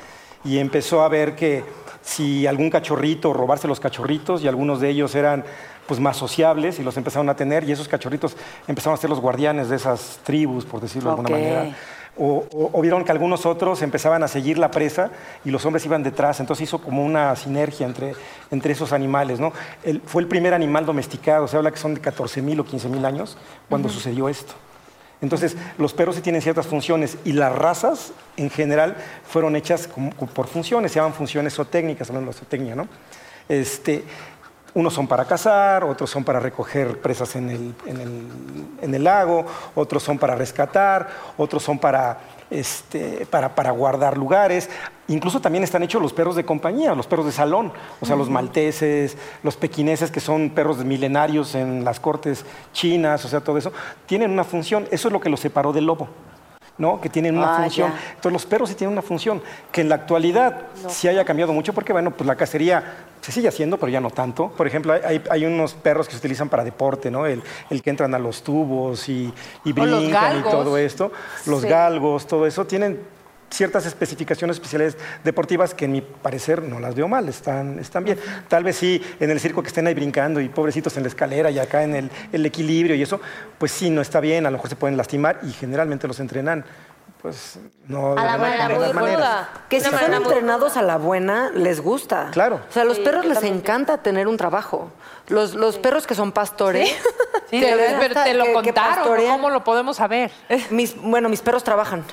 [0.45, 1.65] y empezó a ver que
[2.03, 5.45] si algún cachorrito, robarse los cachorritos, y algunos de ellos eran
[5.87, 8.37] pues más sociables y los empezaron a tener, y esos cachorritos
[8.69, 11.77] empezaron a ser los guardianes de esas tribus, por decirlo de alguna manera.
[12.17, 15.11] O, o- o vieron que algunos otros empezaban a seguir la presa
[15.45, 16.41] y los hombres iban detrás.
[16.41, 18.15] Entonces hizo como una sinergia entre,
[18.51, 19.41] entre esos animales.
[19.41, 19.53] ¿no?
[19.83, 21.49] El- fue el primer animal domesticado.
[21.49, 24.53] Se habla que son de 14 mil o 15 mil años cuando sucedió esto.
[25.23, 28.97] Entonces, los perros sí tienen ciertas funciones y las razas en general
[29.29, 32.89] fueron hechas como- como por funciones, se llaman funciones zootécnicas, hablando de zootecnia, ¿no?
[33.49, 34.03] Este,
[34.75, 38.27] unos son para cazar, otros son para recoger presas en el, en el-
[38.83, 42.19] en el lago, otros son para rescatar, otros son para,
[42.51, 44.71] este, para, para guardar lugares.
[45.09, 48.31] Incluso también están hechos los perros de compañía, los perros de salón, o sea, los
[48.31, 53.73] malteses, los pequineses, que son perros milenarios en las cortes chinas, o sea, todo eso,
[54.07, 54.87] tienen una función.
[54.91, 56.09] Eso es lo que los separó del lobo.
[56.81, 57.01] ¿No?
[57.01, 57.91] que tienen una Ah, función.
[57.93, 57.99] ya.
[58.09, 59.41] Entonces los perros sí tienen una función,
[59.71, 62.83] que en la actualidad sí haya cambiado mucho, porque bueno, pues la cacería
[63.21, 64.49] se sigue haciendo, pero ya no tanto.
[64.49, 67.27] Por ejemplo, hay- unos perros que se utilizan para deporte, ¿no?
[67.27, 69.33] El, el que entran a los tubos y,
[69.65, 71.13] brincan y todo esto.
[71.47, 71.69] Los Sí.
[71.69, 72.99] galgos, todo eso, tienen
[73.51, 78.19] ciertas especificaciones especiales deportivas que en mi parecer no las veo mal, están, están bien.
[78.49, 81.51] Tal vez sí en el circo que estén ahí brincando y pobrecitos en la escalera
[81.51, 83.21] y acá en el, el equilibrio y eso,
[83.59, 86.65] pues sí, no está bien, a lo mejor se pueden lastimar y generalmente los entrenan,
[87.21, 89.49] pues no A la de buena, muy ruda.
[89.69, 92.29] Que si fueron entrenados a la buena, les gusta.
[92.33, 92.61] Claro.
[92.69, 93.57] O sea, a los Sí, perros les también.
[93.57, 94.91] encanta tener un trabajo.
[95.29, 96.91] Los, los perros que son pastores.
[97.53, 99.27] Verdad, pero te lo que- contaron.
[99.29, 100.31] ¿cómo lo podemos saber?
[100.71, 102.05] Mis, bueno, mis perros trabajan.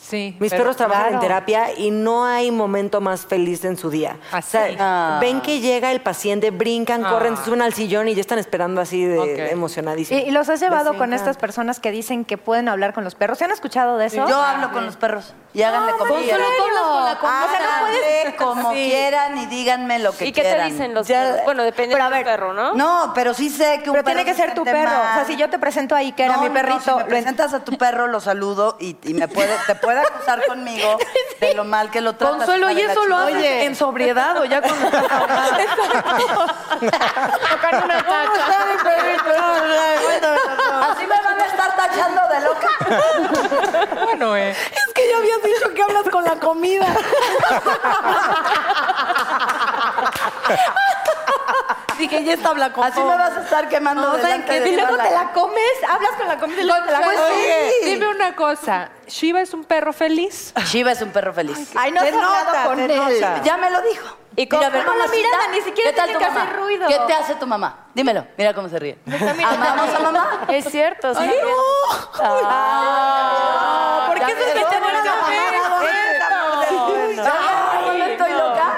[0.00, 0.36] Sí.
[0.40, 1.14] Mis pero- perros trabajan claro.
[1.16, 4.16] en terapia y no hay momento más feliz en su día.
[4.36, 5.18] O sea, Ah.
[5.20, 7.10] ven que llega el paciente, brincan, Ah.
[7.10, 9.52] corren, se suben al sillón y ya están esperando así de Ok.
[9.52, 10.22] emocionadísimos.
[10.24, 13.14] ¿Y, y los has llevado con estas personas que dicen que pueden hablar con los
[13.14, 13.38] perros?
[13.38, 14.26] ¿Se han escuchado de eso?
[14.26, 16.40] Yo hablo con los perros y háganle como ¿en quieran.
[16.40, 16.70] no puedes-
[17.22, 18.88] Háganle como Sí.
[18.88, 20.70] quieran y díganme lo que ¿Y qué te quieran.
[20.70, 21.40] dicen los perros?
[21.44, 22.74] Bueno, depende del perro, ¿no?
[22.74, 24.90] No, pero sí sé que un Pero perro tiene que se ser tu perro.
[24.90, 27.04] O sea, si yo te presento ahí que era No, mi no, perrito, si me
[27.04, 30.98] presentas a tu perro, lo saludo y, y me puede, te puede acusar conmigo
[31.40, 32.38] de lo mal que lo tratas.
[32.38, 33.62] Consuelo, ¿y eso lo chingada.
[33.62, 35.58] en sobriedad o ya cuando ahogada?
[37.50, 37.98] Tocar una
[40.90, 42.68] Así me van a estar tachando de loca.
[44.04, 44.50] Bueno, eh.
[44.50, 46.86] Es que ya habías dicho que hablas con la comida.
[52.00, 54.60] Dije, ya está habla con Así me vas a estar quemando No, ¿saben delante qué?
[54.60, 57.18] de Y luego te la- comes, hablas con la comida y luego te la comes.
[57.80, 57.84] Sí.
[57.90, 58.88] Dime una cosa.
[59.06, 60.52] ¿Shiva es un perro feliz?
[60.66, 61.70] Shiva es un perro feliz.
[61.76, 62.96] Ay, no Se has hablado nota, con se él.
[62.96, 63.42] nota.
[63.42, 64.16] Ya me lo dijo.
[64.36, 65.48] ¿Y cómo, Mira, cómo la mamacita, mirada?
[65.52, 66.86] Ni siquiera ¿Qué tiene que hacer ruido.
[66.88, 67.86] ¿Qué te hace tu mamá?
[67.94, 68.96] Dímelo, mira cómo se ríe.
[69.44, 70.40] ¿Amamos a mamá?
[70.48, 71.30] Es cierto, sí.
[72.22, 75.36] Ah, ¿Por qué se me no, tener no, esa no, fe?
[77.82, 78.72] Ay, ¿no estoy loca?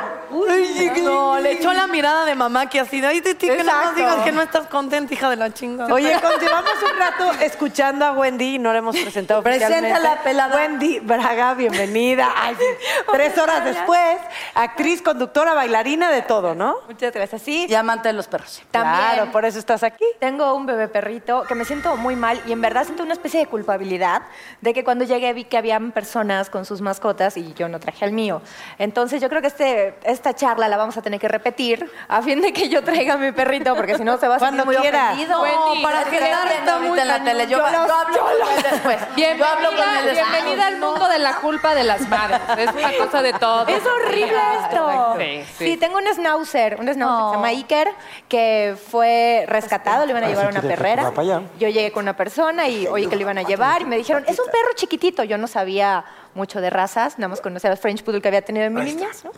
[1.02, 3.90] No, le echó la mirada de mamá que así, ay, de ti que nada más
[3.92, 3.96] Exacto.
[4.00, 5.92] digas que no estás contenta, hija de la chingada.
[5.92, 9.88] Oye, continuamos un rato escuchando a Wendy, no la hemos presentado oficialmente.
[9.90, 10.56] Preséntala, pelada.
[10.56, 12.32] Wendy Braga, bienvenida.
[12.36, 12.64] Ay, sí.
[13.12, 14.18] Tres horas después,
[14.54, 16.76] actriz, conductora, bailarina, de todo, ¿no?
[16.88, 17.42] Muchas gracias.
[17.42, 18.62] Sí, Y amante de los perros.
[18.70, 18.96] también.
[18.96, 20.04] Claro, por eso estás aquí.
[20.18, 23.38] Tengo un bebé perrito que me siento muy mal y en verdad siento una especie
[23.40, 24.22] de culpabilidad
[24.60, 28.04] de que cuando llegué vi que habían personas con sus mascotas y yo no traje
[28.04, 28.42] al mío.
[28.78, 32.22] Entonces yo creo que este, esta charla la vamos a tener tener que repetir a
[32.22, 34.64] fin de que yo traiga a mi perrito, porque si no se va a sentir
[34.64, 35.14] muy quieras.
[35.14, 35.42] ofendido.
[35.42, 37.46] Wendy, para que está muy en la tele.
[37.46, 38.98] Yo- Yo yo lo- hablo con él después.
[39.16, 40.30] Yo hablo con él después.
[40.32, 42.40] bienvenida al mundo de la culpa de las madres.
[42.58, 43.66] Es una cosa de todo.
[43.66, 45.14] Es horrible esto.
[45.18, 45.76] Sí, Sí, sí.
[45.76, 47.88] tengo un schnauzer, un schnauzer que se llama Iker,
[48.28, 51.10] que fue rescatado, le iban a llevar a una perrera.
[51.58, 54.24] Yo llegué con una persona y oí que le iban a llevar y me dijeron,
[54.28, 55.24] es un perro chiquitito.
[55.24, 58.66] Yo no sabía mucho de razas, nada más conocía al French Poodle que había tenido
[58.66, 59.30] en mi niñez, ¿no?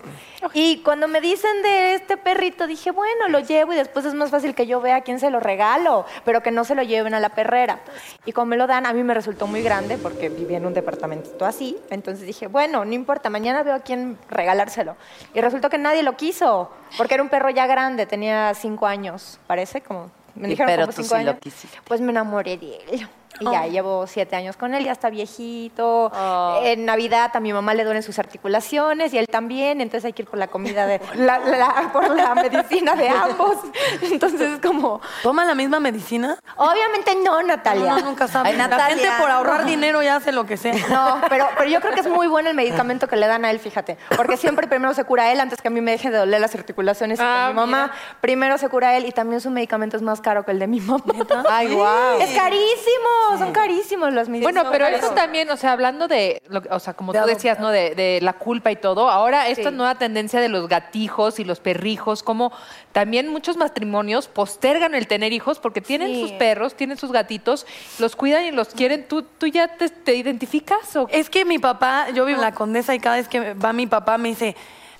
[0.52, 4.30] Y cuando me dicen de este perrito, dije, bueno, lo llevo y después es más
[4.30, 7.14] fácil que yo vea a quién se lo regalo, pero que no se lo lleven
[7.14, 7.80] a la perrera.
[8.24, 10.74] Y como me lo dan, a mí me resultó muy grande porque vivía en un
[10.74, 11.76] departamentito así.
[11.90, 14.96] Entonces dije, bueno, no importa, mañana veo a quién regalárselo.
[15.34, 19.38] Y resultó que nadie lo quiso, porque era un perro ya grande, tenía cinco años,
[19.46, 21.78] parece, como me dijeron pero como tú cinco sí lo quisiste.
[21.84, 23.08] Pues me enamoré de él.
[23.40, 23.68] Y ya Oh.
[23.68, 26.10] llevo siete años con él, ya está viejito.
[26.14, 26.60] Oh.
[26.62, 30.22] En Navidad a mi mamá le duelen sus articulaciones y él también, entonces hay que
[30.22, 33.56] ir por la comida de la, la- por la medicina de ambos.
[34.02, 35.00] Entonces es como.
[35.22, 36.38] ¿Toma la misma medicina?
[36.56, 37.94] Obviamente no, Natalia.
[37.94, 38.50] Uno nunca sabe.
[38.50, 38.96] Ay, La Natalia.
[38.96, 40.74] gente por ahorrar dinero ya hace lo que sea.
[40.88, 43.50] No, pero, pero yo creo que es muy bueno el medicamento que le dan a
[43.50, 43.96] él, fíjate.
[44.16, 46.54] Porque siempre primero se cura él antes que a mí me deje de doler las
[46.54, 47.18] articulaciones.
[47.20, 50.52] Ah, mi mamá primero se cura él y también su medicamento es más caro que
[50.52, 51.02] el de mi mamá.
[51.48, 52.20] Ay, guau.
[52.20, 53.08] Es carísimo,
[53.38, 54.64] son carísimos los medicamentos.
[54.64, 57.70] Bueno, pero eso también, o sea, hablando de, lo o sea, como tú decías, ¿no?
[57.70, 59.76] De, de la culpa y todo, ahora esta Sí.
[59.76, 62.52] nueva tendencia de los gatijos y los perrijos, como
[62.92, 66.20] también muchos matrimonios postergan el tener hijos porque tienen Sí.
[66.22, 67.66] sus perros, tienen sus gatitos,
[67.98, 69.06] los cuidan y los quieren.
[69.08, 72.52] ¿Tú, tú ya te, te identificas o Es que mi papá, yo vivo en la
[72.54, 74.54] Condesa y cada vez que va mi papá me dice,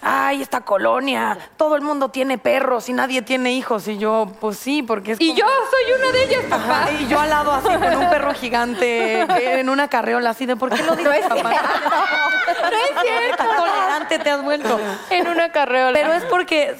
[0.04, 3.88] ay, esta colonia, todo el mundo tiene perros y nadie tiene hijos.
[3.88, 6.82] Y yo, pues sí, porque es Y como- yo soy una de ellas, papá.
[6.82, 9.20] Ajá, y yo al lado así con un perro gigante
[9.60, 11.52] en una carreola así de, ¿por qué lo dices, papá?
[12.46, 13.36] No es cierto.
[13.44, 14.78] Tan tolerante te has vuelto.
[15.10, 15.92] En una carreola.
[15.98, 16.74] Pero es porque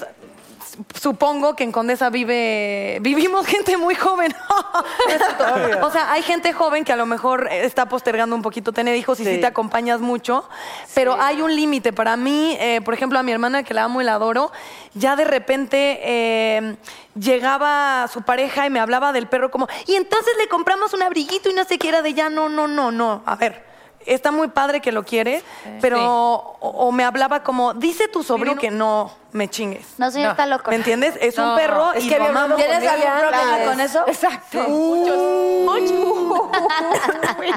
[1.01, 4.35] supongo que en Condesa vive vivimos gente muy joven.
[5.83, 9.21] O sea, hay gente joven que a lo mejor está postergando un poquito tener hijos
[9.21, 9.41] y sí, Sí.
[9.41, 10.49] te acompañas mucho,
[10.95, 11.93] pero hay un límite.
[11.93, 14.51] Para mí, eh, por ejemplo, a mi hermana que la amo y la adoro,
[14.95, 16.77] ya de repente eh,
[17.19, 21.51] llegaba su pareja y me hablaba del perro como, y entonces le compramos un abriguito
[21.51, 23.23] y no sé qué era de ya, no, no, no, no.
[23.27, 23.74] A ver.
[24.07, 25.43] Está muy padre que lo quiere,
[25.81, 26.03] pero Sí.
[26.07, 29.87] o, o me hablaba como, dice tu sobrino que no me chingues.
[29.99, 30.71] No, señor, está loco.
[30.71, 31.15] ¿Me entiendes?
[31.21, 32.57] Es No, un perro Es y que lo amamos.
[32.57, 34.05] ¿Tienes algún problema con eso?
[34.07, 34.65] Exacto.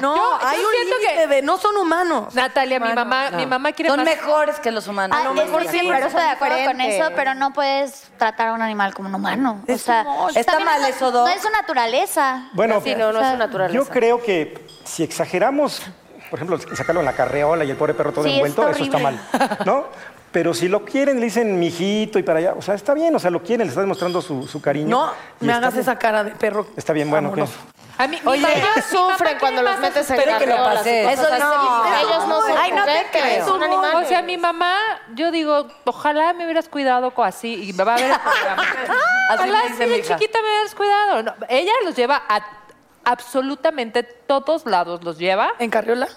[0.00, 2.34] No, hay yo un límite de no son humanos.
[2.34, 5.16] Natalia, mi mamá, mi mamá quiere Son más- mejores que los humanos.
[5.18, 5.80] Ah, A lo es mejor que sí.
[5.90, 9.14] pero estoy de acuerdo con eso, pero no puedes tratar a un animal como un
[9.14, 9.62] humano.
[9.68, 11.10] O sea, Está mal no- eso.
[11.10, 12.48] No es su naturaleza.
[12.52, 13.74] Bueno, Sí, no, no es su naturaleza.
[13.74, 15.82] yo creo que si exageramos,
[16.30, 18.84] por ejemplo, sacarlo en la carreola y el pobre perro todo Sí, envuelto, está eso
[18.84, 19.20] está mal.
[19.64, 19.86] ¿no?
[20.30, 23.18] Pero si lo quieren, le dicen mijito y para allá, o sea, está bien, o
[23.18, 24.88] sea, lo quieren, le está demostrando su, su cariño.
[24.90, 25.82] No me hagas bien.
[25.82, 26.66] esa cara de perro.
[26.76, 27.44] Está bien, bueno, ¿qué?
[28.00, 30.86] A mí, mi Oye, mamá- ellos sufren cuando los metes en Espero que lo cosas
[30.86, 31.84] Eso no.
[31.98, 33.44] Ellos no se Ay, no te creo.
[33.46, 34.04] son animales.
[34.04, 34.76] O sea, mi mamá,
[35.14, 38.62] yo digo, ojalá me hubieras cuidado así y me va a ver el programa.
[39.34, 41.22] Ojalá así mi de chiquita me hubieras cuidado.
[41.24, 42.40] No, ella los lleva a
[43.08, 45.52] absolutamente todos lados, los lleva.
[45.58, 46.08] ¿En carriola?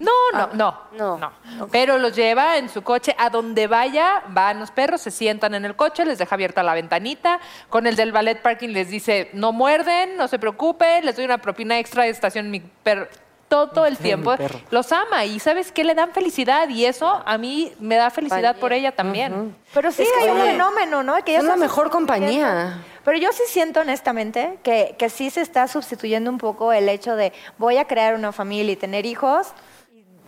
[0.00, 1.18] No, no, no, No.
[1.18, 5.54] no, Pero los lleva en su coche a donde vaya, van los perros, se sientan
[5.54, 7.40] en el coche, les deja abierta la ventanita.
[7.68, 11.38] Con el del ballet parking les dice, no muerden, no se preocupen, les doy una
[11.38, 13.08] propina extra de estación mi perro.
[13.48, 14.34] Todo el tiempo
[14.70, 18.56] los ama y sabes que le dan felicidad y eso a mí me da felicidad
[18.56, 19.56] por ella también.
[19.72, 21.14] Pero sí Es que hay un fenómeno, ¿no?
[21.24, 22.82] Que son la mejor compañía.
[23.04, 27.16] Pero yo sí siento honestamente que, que sí se está sustituyendo un poco el hecho
[27.16, 29.48] de voy a crear una familia y tener hijos.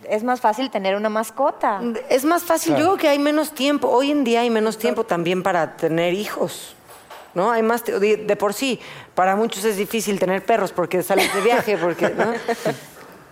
[0.09, 1.79] Es más fácil tener una mascota.
[2.09, 2.79] Es más fácil, Claro.
[2.81, 6.15] yo creo que hay menos tiempo, hoy en día hay menos tiempo también para tener
[6.15, 6.75] hijos.
[7.33, 7.49] ¿No?
[7.51, 8.79] Hay más, de, de por sí,
[9.15, 12.33] para muchos es difícil tener perros porque sales de viaje, porque, ¿no?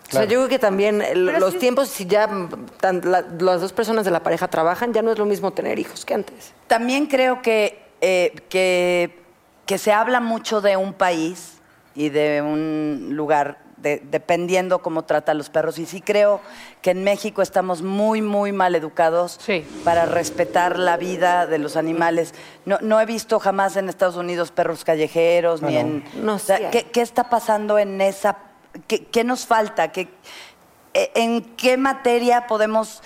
[0.10, 1.04] O sea, yo creo que también
[1.40, 2.28] los tiempos, si ya
[2.80, 5.78] tan- la- las dos personas de la pareja trabajan, ya no es lo mismo tener
[5.80, 6.54] hijos que antes.
[6.68, 9.20] También creo que, eh, que,
[9.66, 11.54] que se habla mucho de un país
[11.96, 15.78] y de un lugar, de- dependiendo cómo trata a los perros.
[15.80, 16.42] Y sí creo
[16.82, 19.64] que en México estamos muy, muy mal educados Sí.
[19.84, 22.34] para respetar la vida de los animales.
[22.66, 25.80] No, no he visto jamás en Estados Unidos perros callejeros, ni no.
[25.80, 26.04] en...
[26.24, 26.72] No, o sea.
[26.72, 28.38] ¿qué, qué está pasando en esa...
[28.88, 29.92] ¿Qué, qué nos falta?
[29.92, 30.10] ¿Qué,
[30.94, 33.02] eh, ¿En qué materia podemos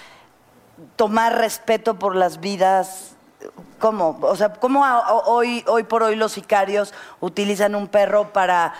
[0.95, 3.15] tomar respeto por las vidas.
[3.79, 4.17] ¿Cómo?
[4.21, 8.73] O sea, ¿cómo a- a- hoy, hoy por hoy los sicarios utilizan un perro para,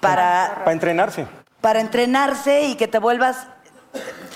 [0.00, 1.26] para, Para entrenarse.
[1.60, 3.46] para entrenarse y que te vuelvas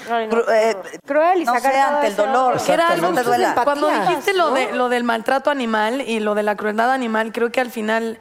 [0.09, 2.57] Cru- eh, Cruel y no sacar sé, todo ante el dolor.
[2.66, 3.55] Era algo que- duela.
[3.62, 4.55] Cuando dijiste lo, ¿no?
[4.55, 8.18] de, lo del maltrato animal y lo de la crueldad animal, creo que al final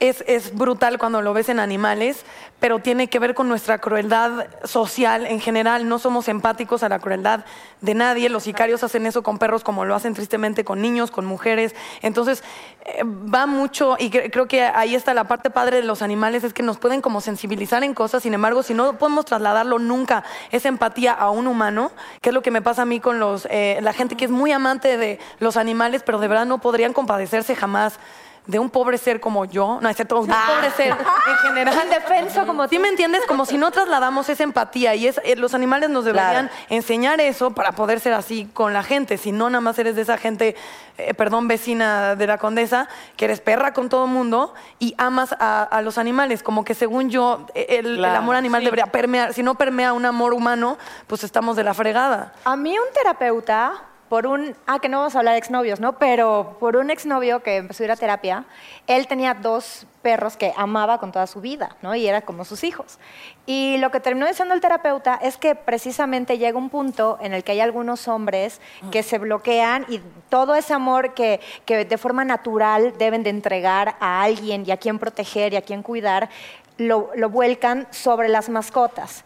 [0.00, 2.24] es, es brutal cuando lo ves en animales,
[2.62, 5.88] pero tiene que ver con nuestra crueldad social en general.
[5.88, 7.44] No somos empáticos a la crueldad
[7.80, 8.28] de nadie.
[8.28, 11.74] Los sicarios hacen eso con perros como lo hacen tristemente con niños, con mujeres.
[12.02, 12.44] Entonces,
[12.84, 16.44] eh, va mucho, y cre- creo que ahí está la parte padre de los animales,
[16.44, 20.22] es que nos pueden como sensibilizar en cosas, sin embargo, si no podemos trasladarlo nunca,
[20.52, 23.48] esa empatía a un humano, que es lo que me pasa a mí con los,
[23.50, 26.92] eh, la gente que es muy amante de los animales, pero de verdad no podrían
[26.92, 27.98] compadecerse jamás
[28.46, 31.74] de un pobre ser como yo, no es cierto, de un pobre ser en general.
[31.90, 33.22] Defenso como ¿Sí me entiendes?
[33.28, 37.52] Como si no trasladamos esa empatía y es, eh, los animales nos deberían enseñar eso
[37.52, 39.16] para poder ser así con la gente.
[39.16, 40.56] Si no, nada más eres de esa gente,
[40.98, 45.34] eh, perdón, vecina de la condesa, que eres perra con todo el mundo y amas
[45.38, 46.42] a, a los animales.
[46.42, 48.64] Como que según yo, eh, el, el Claro, amor animal sí.
[48.64, 49.32] debería permear.
[49.34, 52.32] Si no permea un amor humano, pues estamos de la fregada.
[52.44, 53.72] A mí un terapeuta,
[54.12, 55.94] por un, ah, que no vamos a hablar de exnovios, ¿no?
[55.94, 58.44] Pero por un exnovio que empezó a ir a terapia,
[58.86, 61.94] él tenía dos perros que amaba con toda su vida, ¿no?
[61.94, 62.98] Y era como sus hijos.
[63.46, 67.42] Y lo que terminó diciendo el terapeuta es que precisamente llega un punto en el
[67.42, 72.22] que hay algunos hombres que se bloquean y todo ese amor que, que de forma
[72.22, 76.28] natural deben de entregar a alguien y a quien proteger y a quien cuidar,
[76.76, 79.24] lo vuelcan sobre las mascotas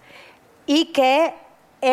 [0.65, 1.35] y que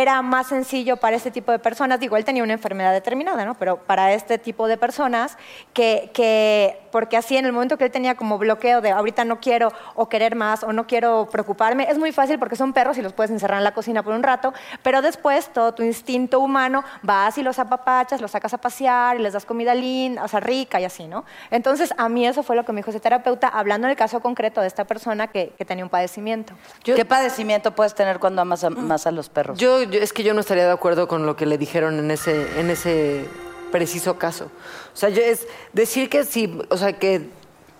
[0.01, 3.56] era más sencillo para este tipo de personas, digo, él tenía una enfermedad determinada, ¿no?
[3.56, 5.38] Pero para este tipo de personas,
[5.73, 9.39] que, que, porque así en el momento que él tenía como bloqueo de ahorita no
[9.41, 13.01] quiero o querer más o no quiero preocuparme, es muy fácil porque son perros y
[13.01, 14.53] los puedes encerrar en la cocina por un rato,
[14.84, 19.23] pero después todo tu instinto humano vas y los apapachas, los sacas a pasear y
[19.23, 21.25] les das comida linda, o sea, rica y así, ¿no?
[21.49, 24.19] Entonces, a mí eso fue lo que me dijo ese terapeuta, hablando en el caso
[24.19, 26.53] concreto de esta persona que, que tenía un padecimiento.
[26.84, 29.58] ¿Qué padecimiento puedes tener cuando amas a- más a los perros?
[29.58, 32.12] Yo, yo- es que yo no estaría de acuerdo con lo que le dijeron en
[32.12, 33.27] ese, en ese
[33.73, 34.45] preciso caso.
[34.93, 37.27] O sea, yo es decir que si, o sea, que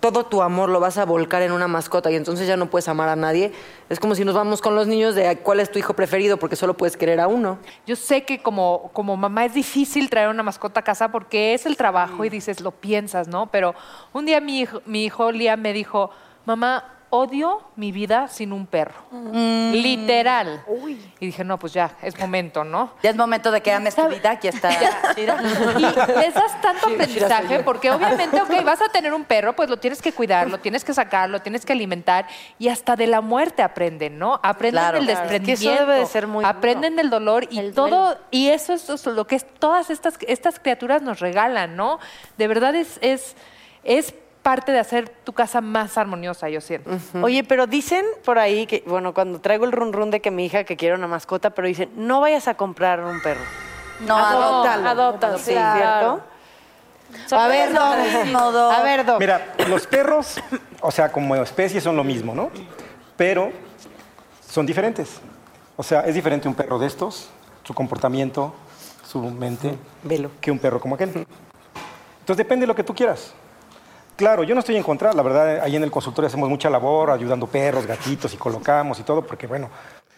[0.00, 2.88] todo tu amor lo vas a volcar en una mascota y entonces ya no puedes
[2.88, 3.52] amar a nadie,
[3.88, 6.56] es como si nos vamos con los niños de cuál es tu hijo preferido porque
[6.56, 7.58] solo puedes querer a uno.
[7.86, 11.64] Yo sé que como, como mamá es difícil traer una mascota a casa porque es
[11.64, 13.46] el trabajo y dices, lo piensas, ¿no?
[13.52, 13.76] Pero
[14.12, 16.10] un día mi hijo, mi hijo Liam me dijo,
[16.44, 18.94] mamá, odio mi vida sin un perro.
[19.72, 20.64] Literal.
[21.20, 22.90] Y dije, no, pues ya, es momento, ¿no?
[23.04, 24.70] Ya es momento de que ames tu vida, aquí está.
[25.16, 25.20] Y
[26.18, 30.02] les das tanto aprendizaje porque obviamente, ok, vas a tener un perro, pues lo tienes
[30.02, 32.26] que cuidar, lo tienes que sacar, lo tienes que alimentar
[32.58, 34.40] y hasta de la muerte aprenden, ¿no?
[34.42, 34.98] Aprenden Claro.
[34.98, 38.18] del Claro, es que eso desprendimiento, debe de ser muy aprenden del dolor y todo,
[38.32, 41.98] y eso es eso es lo que es- todas estas, estas criaturas nos regalan, ¿no?
[42.38, 43.36] De verdad es, es,
[43.84, 46.90] es parte de hacer tu casa más armoniosa, yo siento.
[47.22, 50.44] Oye, pero dicen por ahí que, bueno, cuando traigo el run run de que mi
[50.44, 53.40] hija que quiere una mascota, pero dicen, no vayas a comprar un perro.
[54.06, 54.88] No, adóptalo.
[54.88, 56.20] adopta, sí, claro.
[57.10, 57.36] ¿cierto?
[57.36, 58.72] A ver, Doc.
[58.72, 59.18] A ver, Doc.
[59.18, 60.40] Mira, los perros,
[60.80, 62.50] o sea, como especie son lo mismo, ¿no?
[63.16, 63.50] Pero
[64.46, 65.20] son diferentes.
[65.76, 67.30] O sea, es diferente un perro de estos,
[67.62, 68.54] su comportamiento,
[69.06, 69.78] su mente,
[70.40, 71.26] que un perro como aquel.
[72.20, 73.32] Entonces depende de lo que tú quieras.
[74.16, 77.10] Claro, yo no estoy en contra, la verdad, ahí en el consultorio hacemos mucha labor
[77.10, 79.68] ayudando perros, gatitos y colocamos y todo, porque bueno,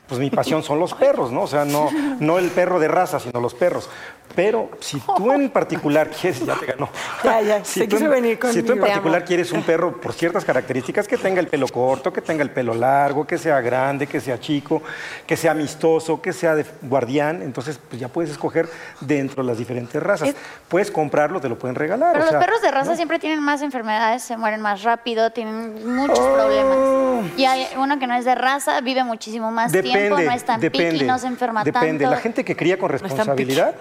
[0.08, 1.42] pues mi pasión son los perros, ¿no?
[1.42, 1.90] O sea, no,
[2.20, 3.88] no el perro de raza, sino los perros.
[4.34, 6.90] Pero si tú en particular quieres, ya te ganó.
[7.24, 9.98] Ya, ya, Si se tú, quiso en- venir si tú en particular quieres un perro
[10.00, 13.60] por ciertas características, que tenga el pelo corto, que tenga el pelo largo, que sea
[13.60, 14.82] grande, que sea chico,
[15.26, 18.68] que sea amistoso, que sea de guardián, entonces pues ya puedes escoger
[19.00, 20.34] dentro de las diferentes razas.
[20.68, 22.12] Puedes comprarlo, te lo pueden regalar.
[22.12, 25.30] Pero o sea, los perros de raza siempre tienen más enfermedades, se mueren más rápido,
[25.30, 26.34] tienen muchos Oh.
[26.34, 26.76] problemas.
[27.38, 30.60] Y hay uno que no es de raza, vive muchísimo más tiempo, no es tan
[30.60, 32.04] depende, piqui, no se enferma depende.
[32.04, 32.14] tanto.
[32.16, 33.74] La gente que cría con responsabilidad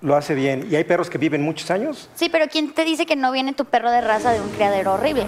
[0.00, 0.66] lo hace bien.
[0.70, 3.52] Y hay perros que viven muchos años, Sí, pero ¿quién te dice que no viene
[3.52, 5.26] tu perro de raza de un criadero horrible?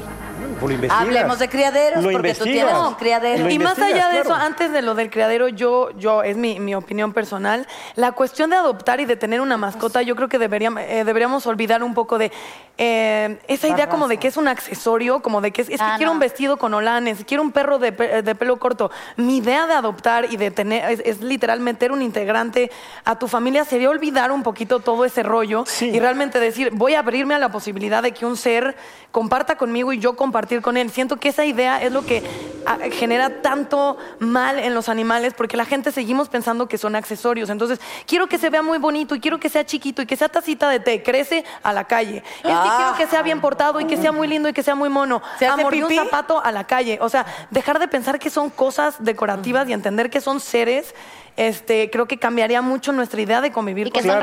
[0.52, 1.00] Pues lo investigas.
[1.02, 3.44] Hablemos de criaderos, Lo porque tú tienes un criadero.
[3.44, 4.44] Lo Y más allá de eso, claro.
[4.44, 8.56] antes de lo del criadero, yo, yo es mi, mi opinión personal, la cuestión de
[8.56, 12.30] adoptar y de tener una mascota, yo creo que deberíamos, deberíamos olvidar un poco de
[12.76, 15.84] eh, esa idea como de que es un accesorio, como de que es, es que
[15.84, 16.14] Ah, quiero no.
[16.14, 18.90] un vestido con olanes, quiero un perro de, de pelo corto.
[19.16, 22.70] Mi idea de adoptar y de tener, es, es literal meter un integrante
[23.04, 27.00] a tu familia, sería olvidar un poquito todo ese rollo y realmente decir, voy a
[27.00, 28.74] abrirme a la posibilidad de que un ser
[29.12, 30.90] comparta conmigo y yo compartir compartir con él.
[30.90, 32.20] Siento que esa idea es lo que
[32.66, 37.50] ah, genera tanto mal en los animales porque la gente seguimos pensando que son accesorios.
[37.50, 40.28] Entonces, quiero que se vea muy bonito y quiero que sea chiquito y que sea
[40.28, 42.16] tacita de té, crece a la calle.
[42.38, 42.74] Es que Ah.
[42.78, 45.22] quiero que sea bien portado y que sea muy lindo y que sea muy mono.
[45.38, 46.98] ¿Se hace Amor, un zapato a la calle.
[47.00, 50.96] O sea, dejar de pensar que son cosas decorativas y entender que son seres,
[51.36, 54.20] este, creo que cambiaría mucho nuestra idea de convivir con Claro.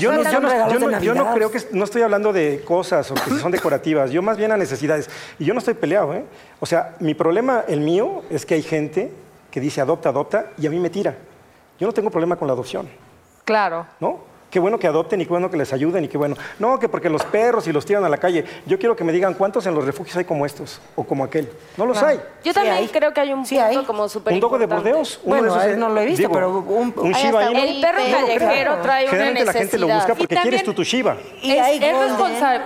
[0.00, 2.62] Yo no, yo no- regalos yo no- yo no creo que no estoy hablando de
[2.64, 5.10] cosas o que son decorativas, yo más bien a necesidades.
[5.38, 6.24] Y yo no estoy peleado, ¿eh?
[6.60, 9.12] O sea, mi problema, el mío, es que hay gente
[9.50, 11.14] que dice adopta, adopta y a mí me tira.
[11.78, 12.88] Yo no tengo problema con la adopción,
[13.44, 13.86] Claro.
[14.00, 14.20] ¿no?
[14.54, 16.36] Qué bueno que adopten y qué bueno que les ayuden y qué bueno.
[16.60, 18.44] No, que porque los perros y los tiran a la calle.
[18.66, 21.50] Yo quiero que me digan cuántos en los refugios hay como estos o como aquel.
[21.76, 22.20] No los hay.
[22.44, 24.66] Yo también creo que hay un punto como súper Un dogo de.
[24.66, 25.18] Bordeos.
[25.24, 27.60] uno Bueno, de esos, él no lo he visto, digo, pero un- un Shiba Inu.
[27.64, 30.16] El perro callejero trae una Generalmente la gente lo busca necesidad.
[30.18, 31.16] porque Y también- quieres tu, tu Shiba.
[31.42, 31.82] Y es, hay es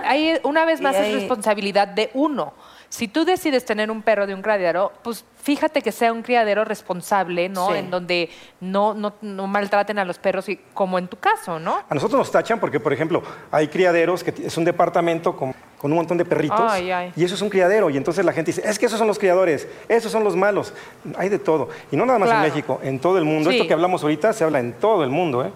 [0.04, 2.52] hay- una vez más Y es hay- responsabilidad de uno.
[2.88, 6.64] Si tú decides tener un perro de un criadero, pues fíjate que sea un criadero
[6.64, 7.68] responsable, ¿no?
[7.68, 7.78] Sí.
[7.78, 8.30] En donde
[8.60, 11.82] no, no, no maltraten a los perros, y, como en tu caso, ¿no?
[11.88, 15.92] A nosotros nos tachan porque, por ejemplo, hay criaderos que es un departamento con, con
[15.92, 17.12] un montón de perritos Ay, ay.
[17.16, 17.88] y eso es un criadero.
[17.88, 20.72] Y entonces la gente dice, es que esos son los criadores, esos son los malos.
[21.16, 21.68] Hay de todo.
[21.92, 22.44] Y no nada más Claro.
[22.44, 23.50] en México, en todo el mundo.
[23.50, 23.56] Sí.
[23.56, 25.44] Esto que hablamos ahorita se habla en todo el mundo.
[25.44, 25.50] ¿eh?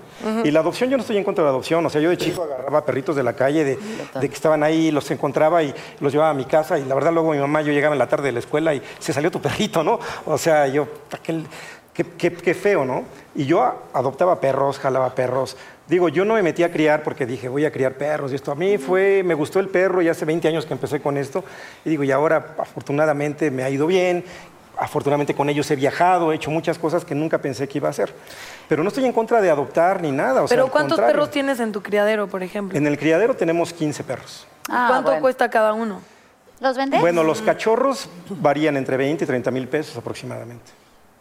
[0.45, 1.85] Y la adopción, yo no estoy en contra de la adopción.
[1.85, 3.79] O sea, yo de chico agarraba perritos de la calle, de,
[4.21, 6.79] de que estaban ahí, los encontraba y los llevaba a mi casa.
[6.79, 8.83] Y la verdad, luego mi mamá, yo llegaba en la tarde de la escuela y
[9.01, 9.99] se salió tu perrito, ¿no?
[10.27, 11.45] O sea, yo, aquel,
[11.93, 13.03] qué, qué- qué feo, ¿no?
[13.35, 13.63] Y yo
[13.93, 15.57] adoptaba perros, jalaba perros.
[15.89, 18.53] Digo, yo no me metí a criar porque dije, voy a criar perros y esto.
[18.53, 21.45] A mí fue, me gustó el perro y hace 20 años que empecé con esto.
[21.85, 24.25] Y digo, y ahora afortunadamente me ha ido bien.
[24.79, 27.91] Afortunadamente con ellos he viajado, he hecho muchas cosas que nunca pensé que iba a
[27.91, 28.13] hacer.
[28.69, 30.43] Pero no estoy en contra de adoptar ni nada.
[30.43, 31.13] o sea, Pero ¿cuántos contrario.
[31.15, 32.79] perros tienes en tu criadero, por ejemplo?
[32.79, 34.47] En el criadero tenemos 15 perros.
[34.71, 35.21] Ah, ¿Cuánto bueno.
[35.21, 36.01] cuesta cada uno?
[36.61, 37.01] ¿Los vendes?
[37.01, 40.71] Bueno, los cachorros varían entre 20 y 30 mil pesos aproximadamente.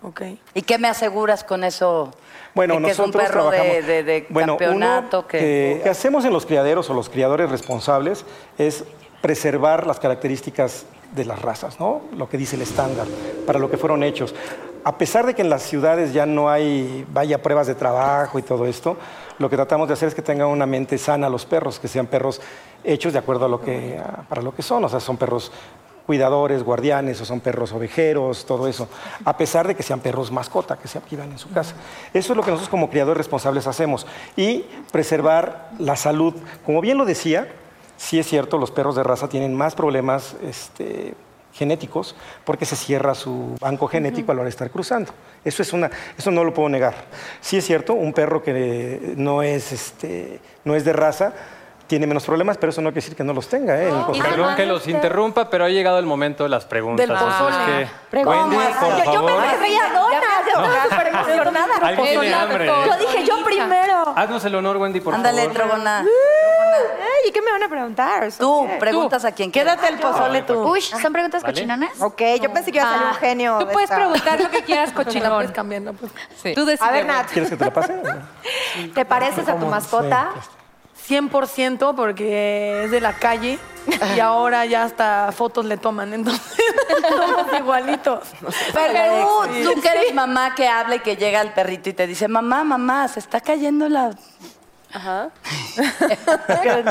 [0.03, 0.21] Ok.
[0.53, 2.11] ¿Y qué me aseguras con eso?
[2.55, 5.79] Bueno, de que es un nosotros perro de, trabajamos- de- de Bueno, campeonato uno que...
[5.83, 8.25] que hacemos en los criaderos o los criadores responsables
[8.57, 8.83] es
[9.21, 12.01] preservar las características de las razas, ¿no?
[12.17, 13.05] Lo que dice el estándar,
[13.45, 14.33] para lo que fueron hechos.
[14.83, 18.41] A pesar de que en las ciudades ya no hay, vaya, pruebas de trabajo y
[18.41, 18.97] todo esto,
[19.37, 22.07] lo que tratamos de hacer es que tengan una mente sana los perros, que sean
[22.07, 22.41] perros
[22.83, 25.51] hechos de acuerdo a lo que, a- para lo que son, o sea, son perros
[26.11, 28.89] cuidadores, guardianes, o son perros ovejeros, todo eso,
[29.23, 31.73] a pesar de que sean perros mascota, que se vivan en su casa.
[32.13, 34.05] Eso es lo que nosotros como criadores responsables hacemos.
[34.35, 36.33] Y preservar la salud.
[36.65, 37.47] Como bien lo decía,
[37.95, 41.13] sí es cierto, los perros de raza tienen más problemas este,
[41.53, 45.13] genéticos porque se cierra su banco genético a la hora de estar cruzando.
[45.45, 46.93] Eso, es una, eso no lo puedo negar.
[47.39, 51.31] Sí es cierto, un perro que no es, este, no es de raza
[51.91, 53.77] tiene menos problemas, pero eso no quiere decir que no los tenga.
[53.77, 53.91] ¿eh?
[54.21, 57.05] Perdón que los interrumpa, pero ha llegado el momento de las preguntas.
[57.05, 57.89] Del pozole.
[58.09, 61.75] que, Wendy, por yo, yo favor, me reía donas, yo estaba súper emocionada.
[61.81, 62.67] Alguien tiene hambre.
[62.67, 64.13] Yo dije, yo primero.
[64.15, 65.53] haznos el honor, Wendy, por Ándale, favor.
[65.57, 65.99] Trogona.
[65.99, 68.23] Ay, ¿y qué me van a preguntar?
[68.23, 68.77] ¿Eso Tú, qué?
[68.77, 70.63] preguntas a quien Quédate el pozole tú.
[70.63, 72.01] Uy, ¿son preguntas cochinonas?
[72.01, 73.57] Ok, yo pensé que iba a salir un genio.
[73.59, 75.33] Tú de puedes preguntar lo que quieras, cochinón.
[75.33, 75.51] Puedes
[75.99, 76.11] pues.
[76.41, 76.53] Sí.
[76.55, 76.89] Tú decides.
[76.89, 78.01] A ver, Nat, ¿Quieres que te la pase?
[78.95, 80.29] ¿te pareces a tu mascota?
[81.07, 83.59] 100% porque es de la calle
[84.15, 86.55] y ahora ya hasta fotos le toman, entonces
[87.09, 88.29] somos igualitos.
[88.73, 92.07] Pero tú, tú que eres mamá que habla y que llega el perrito y te
[92.07, 94.11] dice, mamá, mamá, se está cayendo la...
[94.93, 95.29] Ajá.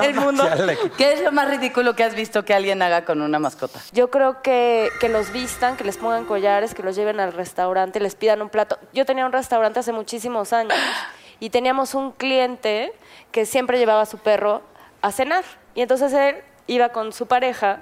[0.03, 0.49] El mundo.
[0.97, 3.79] ¿Qué es lo más ridículo que has visto que alguien haga con una mascota?
[3.93, 8.01] Yo creo que, que los vistan, que les pongan collares, que los lleven al restaurante,
[8.01, 8.79] les pidan un plato.
[8.95, 10.79] Yo tenía un restaurante hace muchísimos años
[11.41, 12.95] y teníamos un cliente
[13.33, 14.63] que siempre llevaba a su perro
[15.03, 15.45] a cenar.
[15.75, 17.81] Y entonces él iba con su pareja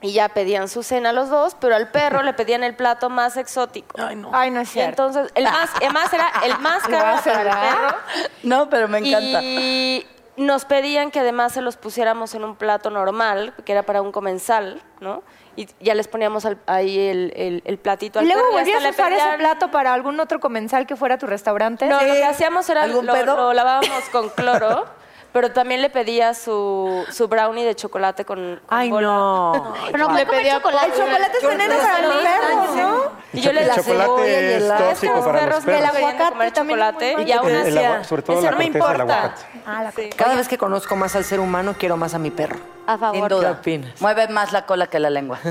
[0.00, 3.36] y ya pedían su cena los dos, pero al perro le pedían el plato más
[3.36, 3.96] exótico.
[4.00, 4.30] Ay, no.
[4.32, 5.06] Ay, no es Y cierto.
[5.06, 7.96] entonces, el más, además era el más caro para el perro.
[8.42, 9.40] No, pero me encanta.
[9.42, 10.06] Y
[10.36, 14.12] nos pedían que además se los pusiéramos en un plato normal, que era para un
[14.12, 15.22] comensal, ¿no?
[15.56, 18.58] Y ya les poníamos al- ahí el, el- el platito al ¿Y luego perro.
[18.58, 21.86] volvías a usar ese plato para algún otro comensal que fuera a tu restaurante?
[21.86, 23.36] No, lo que hacíamos era ¿Algún lo, pedo?
[23.36, 24.84] lo lavábamos con cloro,
[25.34, 29.08] pero también le pedía su, su brownie de chocolate con, con Ay, bola.
[29.08, 29.74] no.
[29.90, 30.86] Pero no puede comer chocolate.
[30.86, 33.02] El chocolate es veneno para los perros, ¿no?
[33.32, 37.16] Y yo le el la chocolate es tóxico para los perros El aguacate también chocolate
[37.26, 39.02] y aún agua- sobre todo "Eso la no me corteza del importa".
[39.02, 39.42] aguacate.
[39.66, 39.92] Ah.
[40.16, 42.60] Cada vez que conozco más al ser humano, quiero más a mi perro.
[42.86, 43.16] A favor.
[43.18, 43.60] Sin duda.
[43.98, 45.40] Mueve más la cola que la lengua.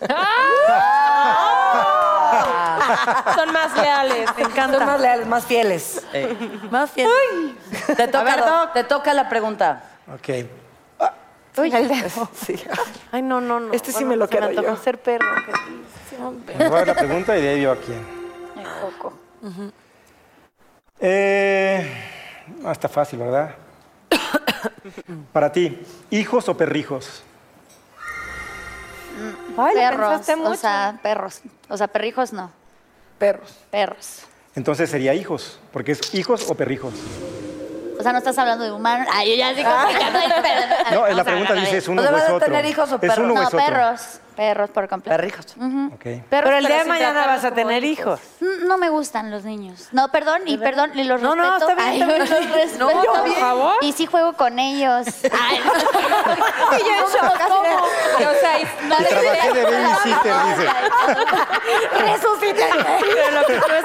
[3.34, 4.30] Son más leales.
[4.36, 4.78] Me encanta.
[4.78, 6.04] Son más leales, más fieles.
[6.70, 7.08] Más bien.
[7.96, 9.82] Te toca, te toca la pregunta.
[10.12, 10.28] Ok.
[11.56, 12.28] Uy, el dedo.
[12.34, 12.62] Sí.
[13.12, 13.72] Ay, no, no, no.
[13.72, 14.76] Este sí Bueno, me lo se quedo antojó yo.
[14.76, 15.26] ser perro.
[16.58, 18.04] Me voy a la pregunta y de ahí veo a quién.
[18.80, 19.12] Coco.
[21.00, 21.92] Eh,
[22.58, 23.54] no, está fácil, ¿verdad?
[25.32, 25.80] Para ti,
[26.10, 27.22] ¿hijos o perrijos?
[29.56, 30.50] Ay, perros, pensaste mucho.
[30.50, 31.40] o sea, perros.
[31.68, 32.50] O sea, perrijos no.
[33.18, 33.54] Perros.
[33.70, 34.20] Perros.
[34.54, 36.94] Entonces sería hijos, porque es hijos o perrijos.
[37.98, 39.08] O sea, no estás hablando de humanos.
[39.12, 40.18] Ay, yo ya sé complicando.
[40.18, 42.22] ahí, pero- a ver, No, vamos la pregunta dice es uno O sea, o es
[42.22, 42.46] ¿vas a otro.
[42.46, 43.18] tener hijos o ¿Es perros?
[43.18, 43.58] uno o No, es otro?
[43.58, 44.00] perros.
[44.36, 45.16] Perros por completo.
[45.16, 45.46] Perrijos.
[45.46, 46.00] Ok.
[46.02, 48.20] Pero el pero día de sin mañana tratarlos vas a como tener hijos.
[48.40, 49.88] Mm, No me gustan los niños.
[49.92, 51.70] No, perdón, y perdón, y los No, no, respeto.
[51.70, 52.50] está bien, Ay, está bien.
[52.50, 52.90] los respeto.
[52.94, 53.74] No, por favor.
[53.82, 55.06] Y sí juego con ellos.
[55.40, 55.60] Ay,
[56.78, 60.70] Y yo en shock, así de- O sea, y- no, Y trabajé de babysitter, dice.
[61.94, 63.84] Pero lo que no es.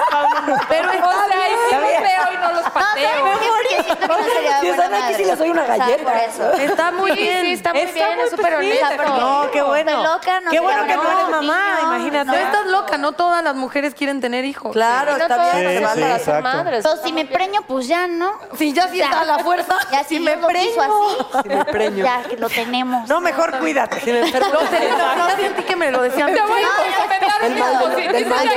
[0.68, 3.08] Pero o sea, y sí los veo y no los No, pateo.
[3.10, 4.06] ¿saben por qué?
[4.06, 4.24] Porque
[4.60, 6.24] siento que no Si les doy una galleta.
[6.62, 7.40] Está muy bien.
[7.42, 9.90] sí, está muy bien, es súper porque No, qué bueno.
[9.90, 12.24] Estoy loca, no Qué bueno que no eres mamá, imagínate.
[12.26, 14.72] No estás loca, no todas las mujeres quieren tener hijos.
[14.72, 15.68] Claro, está bien.
[15.70, 16.42] Sí, se van sí, para ser exacto.
[16.42, 16.76] madres.
[16.78, 18.32] Entonces, si me preño, pues ya, ¿no?
[18.56, 19.76] Si ya sí está a la fuerza.
[19.90, 20.82] Ya si si me preño.
[20.82, 22.04] así, Si me preño.
[22.04, 23.08] ya que lo tenemos.
[23.08, 24.00] No, mejor cuídate.
[24.00, 24.48] Si me enfermo.
[24.52, 26.32] No, sé, no, no sentí que me lo decían.
[26.32, 28.48] Te voy a El mal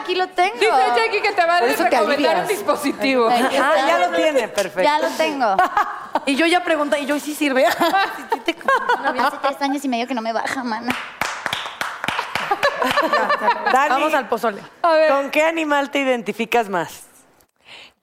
[0.00, 0.54] aquí lo tengo.
[0.54, 3.28] Dice Jackie que te va a recomendar un dispositivo.
[3.28, 4.82] Ah, ya lo tiene, perfecto.
[4.82, 5.56] Ya lo tengo.
[6.26, 7.66] Y yo ya pregunté, y yo, ¿y sí sirve?
[7.66, 10.94] Hace tres años y medio que no me baja, mana.
[13.72, 14.60] Dani, Vamos al pozole.
[14.82, 17.06] A ver, ¿con qué animal te identificas más?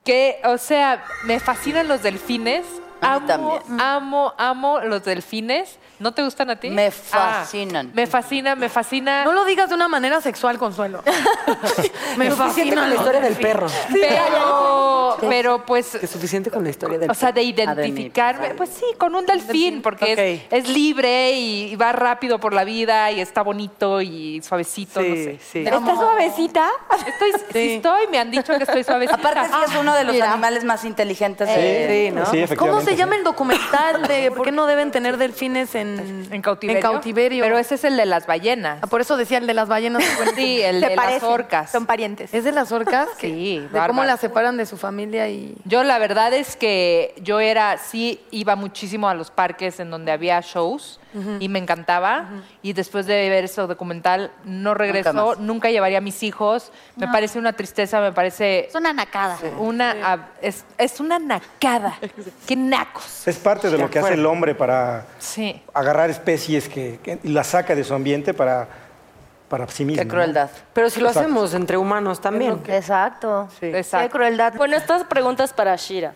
[0.03, 2.65] que, o sea, me fascinan los delfines.
[3.01, 3.28] A mí Amo,
[3.59, 3.82] también.
[3.82, 5.78] amo, amo los delfines.
[5.99, 6.69] ¿No te gustan a ti?
[6.69, 7.91] Me Ah, fascinan.
[7.93, 9.25] me fascina, me fascina.
[9.25, 11.03] No lo digas de una manera sexual, Consuelo.
[12.17, 13.67] me Suficiente con la historia del perro.
[13.91, 17.73] Pero, pero pues, Que suficiente con la historia del o sea, de perro.
[17.73, 22.53] identificarme, pues sí, con un delfín, porque es, es libre y, y va rápido por
[22.53, 25.39] la vida y está bonito y suavecito, no sé.
[25.51, 25.59] sí.
[25.59, 26.69] ¿Está suavecita?
[27.07, 27.73] Estoy, sí.
[27.75, 29.15] estoy, me han dicho que estoy suavecita.
[29.19, 31.47] Aparte, sí es uno de los animales más inteligentes.
[31.47, 32.25] de- Sí, ¿no?
[32.25, 32.57] Sí, efectivamente.
[32.57, 33.17] ¿Cómo se llama sí.
[33.19, 35.86] el documental de por qué no deben tener delfines en,
[36.31, 36.77] en cautiverio.
[36.77, 37.43] En cautiverio.
[37.43, 38.79] Pero ese es el de las ballenas.
[38.81, 40.03] Ah, Por eso decía el de las ballenas.
[40.35, 41.71] Sí, el de las orcas.
[41.71, 42.33] Son parientes.
[42.33, 43.09] ¿Es de las orcas?
[43.19, 45.55] Sí, De cómo las separan de su familia y...
[45.65, 50.11] Yo la verdad es que yo era, sí iba muchísimo a los parques en donde
[50.11, 50.99] había shows
[51.39, 52.25] y me encantaba.
[52.61, 56.71] Y después de ver ese documental no regresó, nunca, llevaría a mis hijos.
[56.95, 59.37] Me parece una tristeza, me parece Es una nacada.
[59.57, 61.97] una es, es una nacada.
[62.47, 63.27] Qué nacos.
[63.27, 65.61] Es parte de lo que hace el hombre para Sí.
[65.73, 68.67] agarrar especies que, que- y las saca de su ambiente para,
[69.49, 69.99] para sí mismo.
[70.01, 70.13] Qué ¿no?
[70.13, 70.49] crueldad.
[70.73, 71.27] Pero si lo Exacto.
[71.29, 72.61] hacemos entre humanos también.
[72.67, 73.47] Exacto.
[73.53, 73.71] Sí.
[73.71, 74.09] Qué Exacto.
[74.17, 74.53] crueldad.
[74.55, 76.13] Bueno, estas preguntas para Shira.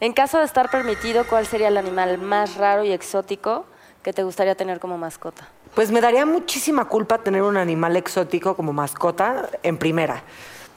[0.00, 3.66] En caso de estar permitido, ¿cuál sería el animal más raro y exótico
[4.02, 5.48] que te gustaría tener como mascota?
[5.74, 10.22] Pues me daría muchísima culpa tener un animal exótico como mascota en primera.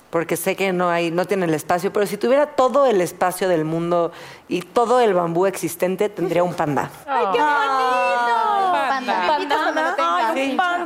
[0.09, 3.49] Porque sé que no hay, no tiene el espacio, pero si tuviera todo el espacio
[3.49, 4.11] del mundo
[4.47, 6.91] y todo el bambú existente, tendría un panda.
[7.07, 8.43] ¡Ay, qué bonito!
[8.89, 9.21] Panda.
[9.21, 9.28] Me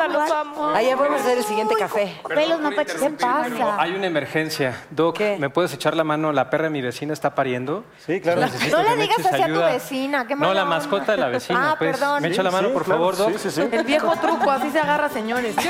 [0.10, 0.70] los amo.
[0.70, 2.20] Ahí vamos a hacer el siguiente café.
[2.28, 2.96] Pelos no pachos.
[3.02, 3.82] ¿Qué Pero pasa?
[3.82, 4.76] hay una emergencia.
[4.90, 6.32] Doc, ¿me puedes echar la mano?
[6.34, 7.84] La perra de mi vecina está pariendo.
[8.06, 8.42] Sí, claro.
[8.42, 9.68] Necesito No le digas eches así a tu ayuda.
[9.72, 11.98] vecina, qué No, la mascota de la vecina, Ah, pues.
[11.98, 12.22] perdón.
[12.22, 13.32] ¿Me echa la mano, Sí, por claro, favor, Doc?
[13.38, 13.70] Sí, sí, sí.
[13.72, 15.56] El viejo truco, así se agarra, señores.
[15.56, 15.62] Yo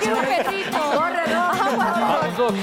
[0.00, 0.78] quiero un perrito.
[1.76, 2.54] Vamos, Doc.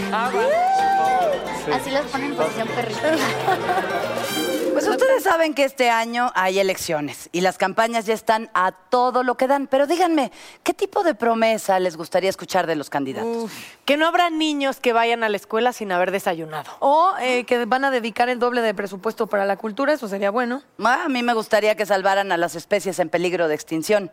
[1.74, 3.00] Así los ponen en posición perrito.
[4.74, 9.22] Pues ustedes saben que este año hay elecciones y las campañas ya están a todo
[9.22, 9.68] lo que dan.
[9.68, 10.32] Pero díganme,
[10.64, 13.52] ¿qué tipo de promesa les gustaría escuchar de los candidatos?
[13.86, 16.72] Que no habrá niños que vayan a la escuela sin haber desayunado.
[16.80, 20.32] O eh, que van a dedicar el doble de presupuesto para la cultura, eso sería
[20.32, 20.64] bueno.
[20.80, 24.12] Ah, a mí me gustaría que salvaran a las especies en peligro de extinción.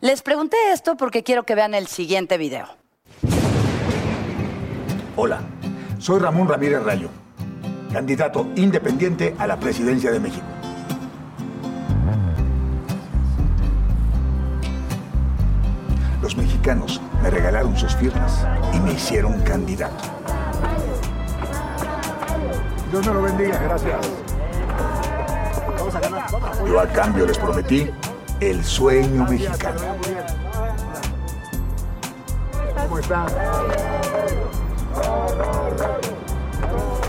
[0.00, 2.66] Les pregunté esto porque quiero que vean el siguiente video.
[5.14, 5.40] Hola,
[5.98, 7.10] soy Ramón Ramírez Rayo,
[7.92, 10.46] candidato independiente a la presidencia de México.
[16.22, 20.04] Los mexicanos me regalaron sus firmas y me hicieron candidato.
[22.90, 24.10] Dios me lo bendiga, gracias.
[26.66, 27.90] Yo a cambio les prometí
[28.40, 29.80] el sueño mexicano.
[32.76, 33.26] ¿Cómo están?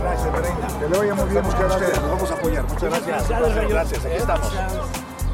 [0.01, 0.79] Gracias, Reina.
[0.79, 1.43] Que le vaya muy bien.
[1.43, 2.01] Muchas gracias.
[2.01, 2.63] Nos vamos a apoyar.
[2.63, 3.29] Muchas gracias.
[3.29, 4.05] Gracias, gracias.
[4.05, 4.53] Aquí estamos.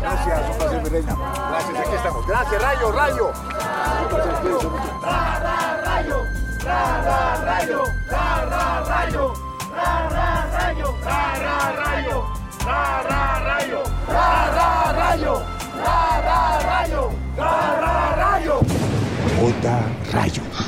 [0.02, 1.16] Gracias, un placer, reina.
[1.50, 2.28] Gracias, aquí estamos.
[2.28, 3.28] Gracias, Rayo, Rayo.
[3.28, 4.98] Un placer, cuídense mucho.
[14.92, 18.60] rayo, ra, ra, rayo, ra, ra, rayo.
[19.40, 19.84] J.
[20.14, 20.67] Rayo.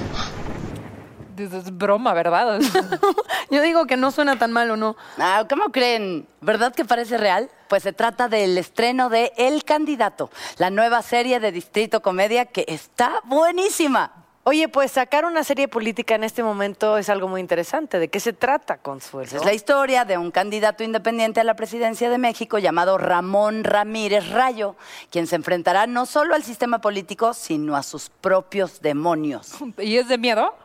[1.40, 2.60] Es broma, ¿verdad?
[3.52, 4.96] Yo digo que no suena tan mal o no.
[5.18, 6.28] Ah, ¿Cómo creen?
[6.42, 7.50] ¿Verdad que parece real?
[7.68, 12.66] Pues se trata del estreno de El Candidato, la nueva serie de Distrito Comedia que
[12.68, 14.20] está buenísima.
[14.44, 18.00] Oye, pues sacar una serie política en este momento es algo muy interesante.
[18.00, 19.38] ¿De qué se trata, Consuelo?
[19.38, 24.30] Es la historia de un candidato independiente a la presidencia de México llamado Ramón Ramírez
[24.30, 24.76] Rayo,
[25.12, 29.54] quien se enfrentará no solo al sistema político, sino a sus propios demonios.
[29.78, 30.56] ¿Y es de miedo?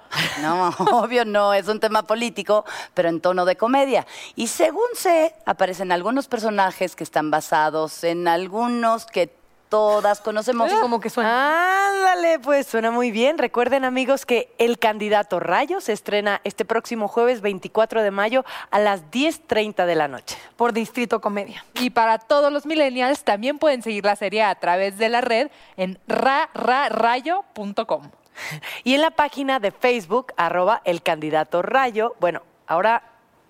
[0.40, 0.68] No,
[1.02, 4.06] obvio no, es un tema político, pero en tono de comedia.
[4.36, 9.32] Y según sé, aparecen algunos personajes que están basados en algunos que
[9.74, 10.72] todas conocemos.
[10.74, 11.88] como que suena.
[11.88, 13.38] Ándale, pues suena muy bien.
[13.38, 18.78] Recuerden, amigos, que El Candidato Rayo se estrena este próximo jueves 24 de mayo a
[18.78, 20.38] las 10.30 de la noche.
[20.56, 21.64] Por Distrito Comedia.
[21.80, 25.50] Y para todos los millennials también pueden seguir la serie a través de la red
[25.76, 28.10] en rararayo.com.
[28.84, 32.14] Y en la página de Facebook, arroba El Candidato Rayo.
[32.20, 33.02] Bueno, ahora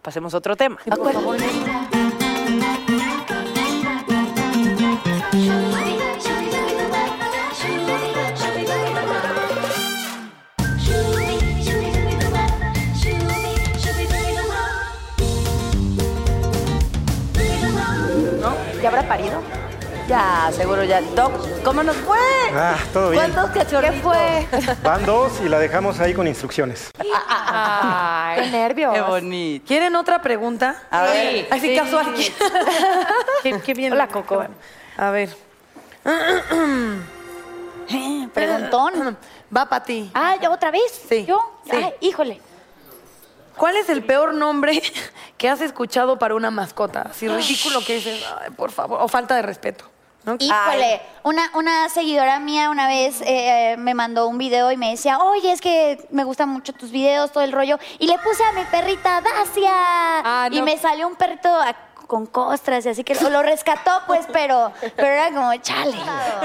[0.03, 0.79] pasemos a otro tema.
[18.83, 19.64] ¿Ya habrá parido?
[20.09, 21.01] Ya, seguro ya.
[21.01, 21.33] Doc,
[21.65, 22.19] ¿cómo nos fue?
[22.55, 23.33] Ah, todo bien.
[23.33, 23.97] ¿Cuántos cachorritos?
[23.97, 24.47] ¿Qué fue?
[24.83, 26.91] Van dos y la dejamos ahí con instrucciones.
[27.27, 28.93] Ay, Qué nervios.
[28.95, 29.65] Qué bonito.
[29.67, 30.83] ¿Quieren otra pregunta?
[30.91, 31.49] A ver.
[31.51, 31.77] Así Sí.
[31.77, 32.15] casual.
[33.43, 33.93] qué, qué bien.
[33.95, 34.45] Hola, Coco.
[34.99, 35.35] A ver.
[38.35, 39.17] Preguntón.
[39.57, 40.11] Va para ti.
[40.15, 41.03] Ah, ¿ya otra vez?
[41.09, 41.39] Sí, ¿Yo?
[41.65, 41.71] sí.
[41.77, 42.41] Ay, híjole.
[43.57, 44.83] ¿Cuál es el peor nombre
[45.39, 47.11] que has escuchado para una mascota?
[47.15, 49.87] Si ridículo que dices, ay, por favor, o falta de respeto.
[50.39, 55.19] Híjole, una, una seguidora mía una vez eh, me mandó un video y me decía,
[55.19, 57.79] oye, es que me gustan mucho tus videos, todo el rollo.
[57.99, 60.49] Y le puse a mi perrita Dacia.
[60.51, 64.73] Y me salió un perrito a- con costras y así que lo rescató, pues, pero,
[64.95, 65.97] pero era como, chale.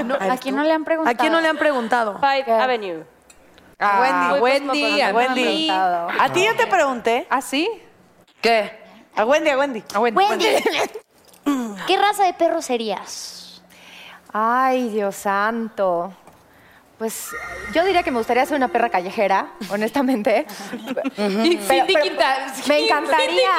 [0.05, 1.13] No, ¿A quién no le han preguntado?
[1.13, 2.17] ¿A quién no le han preguntado?
[2.19, 3.03] Five Avenue.
[3.77, 5.43] Ah, Wendy, Wendy, a Wendy.
[5.43, 5.69] Wendy.
[5.69, 7.27] A ti ya te pregunté.
[7.29, 7.69] ¿Ah, sí?
[8.41, 8.77] ¿Qué?
[9.15, 9.83] A Wendy, a Wendy.
[9.93, 10.17] A Wendy.
[10.17, 10.45] Wendy,
[11.87, 13.38] ¿qué raza de perro serías?
[14.31, 16.13] Ay, Dios santo.
[16.97, 17.29] Pues
[17.73, 20.45] yo diría que me gustaría ser una perra callejera, honestamente.
[21.15, 21.57] Cindy
[21.95, 23.49] Quinta- Me encantaría.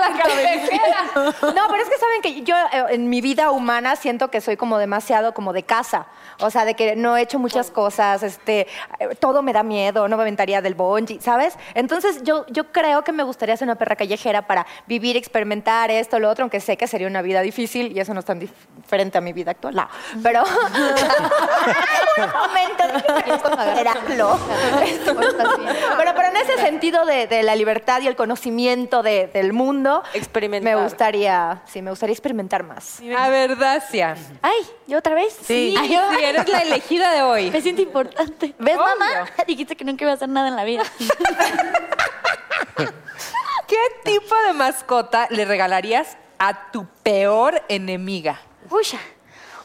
[0.00, 1.04] La callejera.
[1.14, 4.56] No, pero es que saben que yo eh, en mi vida humana siento que soy
[4.56, 6.06] como demasiado como de casa.
[6.40, 8.66] O sea, de que no he hecho muchas cosas, este,
[9.20, 11.54] todo me da miedo, no me aventaría del bungee, ¿sabes?
[11.74, 16.18] Entonces yo, yo creo que me gustaría ser una perra callejera para vivir, experimentar esto,
[16.18, 19.18] lo otro, aunque sé que sería una vida difícil y eso no es tan diferente
[19.18, 19.74] a mi vida actual.
[19.76, 19.88] No,
[20.22, 20.42] pero...
[22.16, 22.84] un momento,
[23.42, 24.38] considerarlo.
[25.96, 30.02] Pero, pero en ese sentido de, de la libertad y el conocimiento de- del mundo,
[30.14, 30.76] Experimentar.
[30.76, 33.00] me gustaría, sí, me gustaría experimentar más.
[33.16, 34.16] A ver, Dacia.
[34.42, 34.56] Ay,
[34.86, 35.36] ¿yo otra vez?
[35.42, 37.50] Sí, Ay, yo- sí, eres la elegida de hoy.
[37.50, 38.54] Me siento importante.
[38.58, 39.06] ¿Ves, mamá?
[39.46, 40.82] Dijiste que nunca iba a hacer nada en la vida.
[43.66, 48.40] ¿Qué tipo de mascota le regalarías a tu peor enemiga?
[48.70, 48.84] Uy,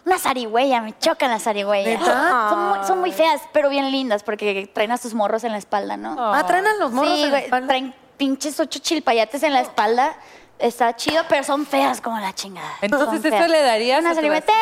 [0.06, 2.04] una zarigüeya, me chocan las zarigüeyas.
[2.04, 5.60] Son muy, son muy feas, pero bien lindas porque traen a sus morros en la
[5.60, 6.16] espalda, ¿no?
[6.18, 7.68] Ah, traen a los morros Sí, en la espalda.
[7.68, 10.16] Traen pinches ocho chilpayates en la espalda.
[10.58, 12.72] Está chido, pero son feas como la chingada.
[12.82, 14.56] Entonces, ¿eso le darías Una zarigüeya, ten.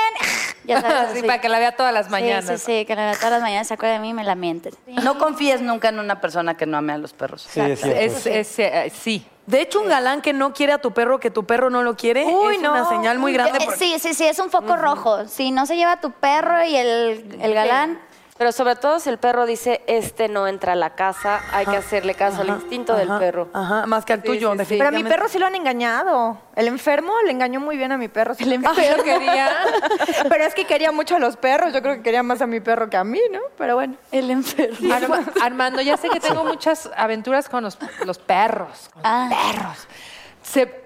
[0.69, 2.61] Ya sabes, Sí, para que la vea todas las mañanas.
[2.61, 4.35] Sí, sí, que la vea todas las mañanas se acuerda de mí y me la
[4.35, 4.71] miente.
[5.03, 7.47] No confíes nunca en una persona que no ame a los perros.
[7.49, 7.83] Sí, es
[8.25, 9.25] es, eh, sí.
[9.45, 11.97] De hecho, un galán que no quiere a tu perro, que tu perro no lo
[11.97, 12.71] quiere, Uy, es no.
[12.71, 13.57] una señal muy grande.
[13.57, 15.25] Eh, porque- Sí, sí, sí, es un foco rojo.
[15.27, 17.99] Si no se lleva tu perro y el, el galán,
[18.39, 21.75] Pero sobre todo si el perro dice, este no entra a la casa, hay que
[21.75, 23.49] hacerle caso al instinto del perro.
[23.53, 26.37] Ajá, más que al tuyo, Pero a mi perro sí lo han engañado.
[26.55, 28.33] El enfermo le engañó muy bien a mi perro.
[28.35, 29.49] Sí, el enfermo quería.
[30.29, 31.73] Pero es que quería mucho a los perros.
[31.73, 33.41] Yo creo que quería más a mi perro que a mí, ¿no?
[33.57, 33.95] Pero bueno.
[34.13, 34.93] el enfermo.
[34.93, 38.89] Arma- Armando, ya sé que tengo muchas aventuras con los, los perros.
[38.93, 39.27] con Ah.
[39.29, 39.85] Perros.
[40.43, 40.81] ¿Se,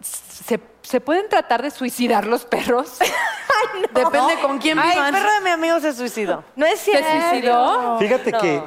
[0.00, 0.58] se,
[0.92, 2.98] se pueden tratar de suicidar los perros?
[3.94, 5.14] Depende con quién Ay, el vivan.
[5.14, 6.44] perro de mi amigo se suicidó.
[6.54, 7.08] No es ¿Se cierto.
[7.30, 7.98] suicidó?
[7.98, 8.62] Fíjate que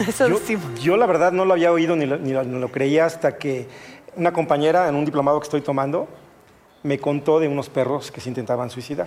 [0.08, 0.58] Eso yo, sí.
[0.82, 3.36] yo la verdad no lo había oído ni lo, ni lo- ni lo creía hasta
[3.38, 3.68] que
[4.16, 6.08] una compañera en un diplomado que estoy tomando
[6.82, 9.06] me contó de unos perros que se intentaban suicidar.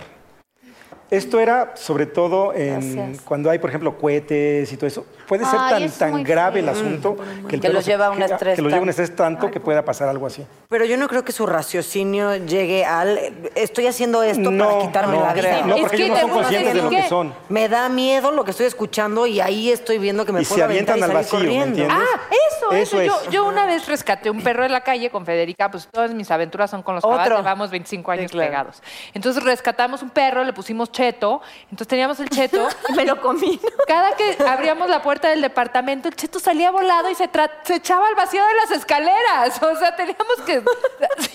[1.10, 3.20] Esto era sobre todo en, Gracias.
[3.24, 5.04] cuando hay, por ejemplo, cohetes y todo eso.
[5.26, 7.16] Puede ser Ay, tan, es tan grave el asunto
[7.48, 9.14] que, el Que los se- lleva a un que- estrés Que los lleva un estrés
[9.14, 10.44] tanto que pueda pasar algo así.
[10.68, 13.18] Pero yo no creo que su raciocinio llegue al
[13.54, 15.66] estoy haciendo esto No, para quitarme no la vida.
[15.66, 17.32] No, porque ellos no son conscientes de lo que son.
[17.48, 20.56] Me da miedo lo que estoy escuchando y ahí estoy viendo que me Y puedo
[20.58, 21.82] se aventar y avientan al salir vacío, ¿me corriendo.
[21.82, 21.96] entiendes?
[22.00, 22.20] Ah,
[22.56, 23.00] eso, eso.
[23.00, 23.30] Eso Yo, es.
[23.30, 26.70] yo una vez rescaté un perro de la calle con Federica, pues todas mis aventuras
[26.70, 28.82] son con los caballos, llevamos 25 años pegados.
[29.14, 32.68] Entonces rescatamos un perro, le pusimos cheto, entonces teníamos el cheto.
[32.90, 33.60] Y me lo comí.
[33.86, 37.28] Cada que abríamos la puerta del departamento, el cheto salía volado y se
[37.74, 39.62] echaba al vacío de las escaleras.
[39.62, 40.62] O sea, teníamos que...
[41.18, 41.32] Sí,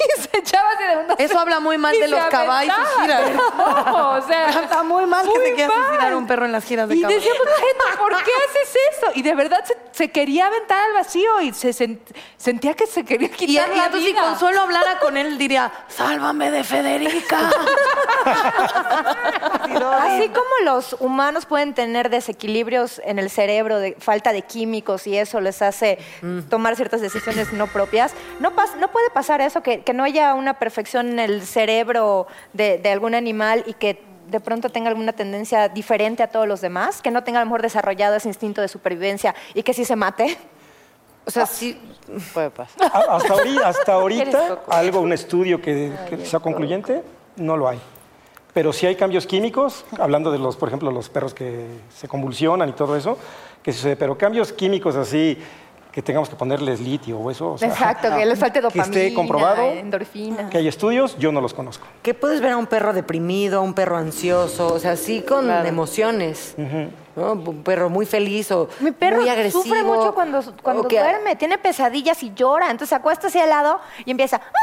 [0.52, 1.14] de una...
[1.16, 3.32] Eso habla muy mal Y de los caballos y giras.
[3.34, 4.50] No, o sea...
[4.66, 7.02] Está muy mal que muy te quieras suicidar un perro en las giras de Y
[7.02, 7.18] caballo.
[7.20, 9.08] decíamos, Cheto, ¿por qué haces eso?
[9.16, 12.00] Y de verdad se, se quería aventar al vacío y se sent-
[12.38, 14.22] sentía que se quería Y, y quitar la entonces si vida.
[14.24, 17.50] Consuelo hablara con él, diría, sálvame de Federica.
[20.02, 25.18] Así como los humanos pueden tener desequilibrios en el cerebro, de falta de químicos y
[25.18, 25.98] eso les hace
[26.50, 30.35] tomar ciertas decisiones no propias, no, pas- no puede pasar eso, que, que no haya
[30.36, 35.14] una perfección en el cerebro de, de algún animal y que de pronto tenga alguna
[35.14, 38.62] tendencia diferente a todos los demás, que no tenga a lo mejor desarrollado ese instinto
[38.62, 40.38] de supervivencia y que sí se mate.
[41.26, 41.80] O sea, sí
[42.34, 42.92] puede pasar.
[42.94, 47.04] Hasta, ahori- hasta ahorita, algo, un estudio que, que sea concluyente,
[47.36, 47.80] no lo hay.
[48.54, 52.70] Pero sí hay cambios químicos, hablando de los, por ejemplo, los perros que se convulsionan
[52.70, 53.18] y todo eso,
[53.62, 53.96] que sucede.
[53.96, 55.38] Pero cambios químicos así,
[55.96, 57.54] que tengamos que ponerles litio o eso.
[57.54, 60.50] o sea, Exacto, que les falte que dopamina, esté comprobado, endorfina.
[60.50, 61.88] que hay estudios, yo no los conozco.
[62.04, 64.74] ¿Qué puedes ver a un perro deprimido, a un perro ansioso?
[64.74, 66.54] O sea, sí con emociones.
[67.16, 67.32] ¿no?
[67.32, 69.64] Un perro muy feliz o Mi perro muy agresivo.
[69.64, 70.41] sufre mucho cuando,
[70.89, 72.66] que- duerme, tiene pesadillas y llora.
[72.66, 74.41] Entonces se acuesta hacia al lado y empieza.
[74.43, 74.58] "Ah",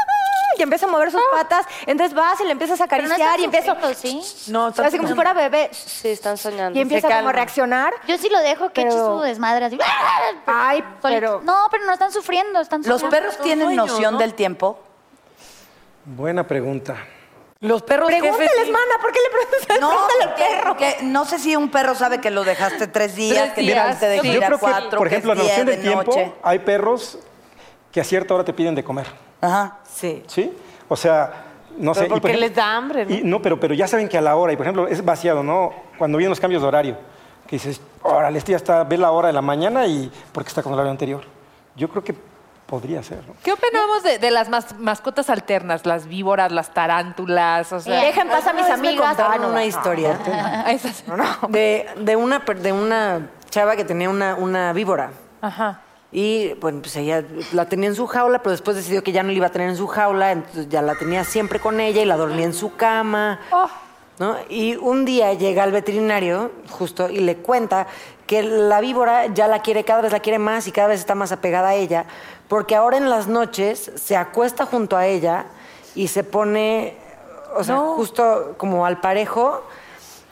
[0.55, 1.65] Y empieza a mover sus patas.
[1.87, 3.73] Entonces vas y le empiezas a Pero no acariciar están y empieza.
[3.73, 4.51] sufriendo, ¿sí?
[4.51, 5.69] No, está Así como si fuera bebé.
[5.73, 6.77] Sí, están soñando.
[6.77, 7.91] Y empieza como a reaccionar.
[8.07, 9.79] Yo sí lo dejo que eche Pero- su desmadre así.
[10.45, 11.41] Ay, pero.
[11.43, 13.09] No, pero no están sufriendo, están ¿Los soñando.
[13.09, 14.79] perros tienen noción del tiempo?
[16.05, 16.97] Buena pregunta.
[17.59, 19.65] Los perros Pregúntales, mana, ¿por qué le preguntas?
[19.67, 20.67] Pregúntale al porque- perro.
[20.67, 23.99] porque no sé si un perro sabe que lo dejaste tres días, Tres que días.
[24.01, 25.51] te de Yo ir Yo a creo cuatro, que, por que ejemplo, es la día,
[25.53, 26.33] noción de del tiempo, noche.
[26.43, 27.19] hay perros
[27.91, 29.07] que a cierta hora te piden de comer.
[29.43, 29.77] Ajá.
[29.91, 30.23] Sí.
[30.27, 30.51] ¿Sí?
[30.89, 31.31] O sea,
[31.77, 32.01] no sé.
[32.01, 33.13] Pero y por porque ejemplo- les da hambre, ¿no?
[33.13, 35.43] y- no, pero, pero ya saben que a la hora, y por ejemplo, es vaciado,
[35.43, 35.71] ¿no?
[35.97, 36.97] Cuando vienen los cambios de horario,
[37.47, 40.61] que dices, órale, este ya está, ve la hora de la mañana y porque está
[40.63, 41.21] con el horario anterior.
[41.75, 42.15] Yo creo que
[42.67, 43.33] podría ser, ¿no?
[43.43, 45.85] ¿Qué opinamos de, de las mas- mascotas alternas?
[45.85, 48.01] Las víboras, las tarántulas, o sea...
[48.01, 49.07] Deja en paz a mis vez me amigas.
[49.09, 49.65] contaron Ah, no, una no.
[49.65, 51.03] historia Ah, esas-
[51.49, 55.11] de, de una, per- de una chava que tenía una, una víbora.
[55.41, 55.81] Ajá.
[56.13, 59.29] Y bueno, pues ella la tenía en su jaula, pero después decidió que ya no
[59.29, 62.05] la iba a tener en su jaula, entonces ya la tenía siempre con ella y
[62.05, 63.39] la dormía en su cama.
[64.19, 64.35] ¿no?
[64.47, 67.87] Y un día llega al veterinario, justo, y le cuenta
[68.27, 71.15] que la víbora ya la quiere, cada vez la quiere más y cada vez está
[71.15, 72.05] más apegada a ella,
[72.47, 75.45] porque ahora en las noches se acuesta junto a ella
[75.95, 76.95] y se pone,
[77.55, 79.63] o sea, justo como al parejo,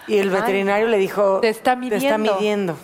[0.07, 2.75] y el veterinario le dijo, Te está Te está midiendo".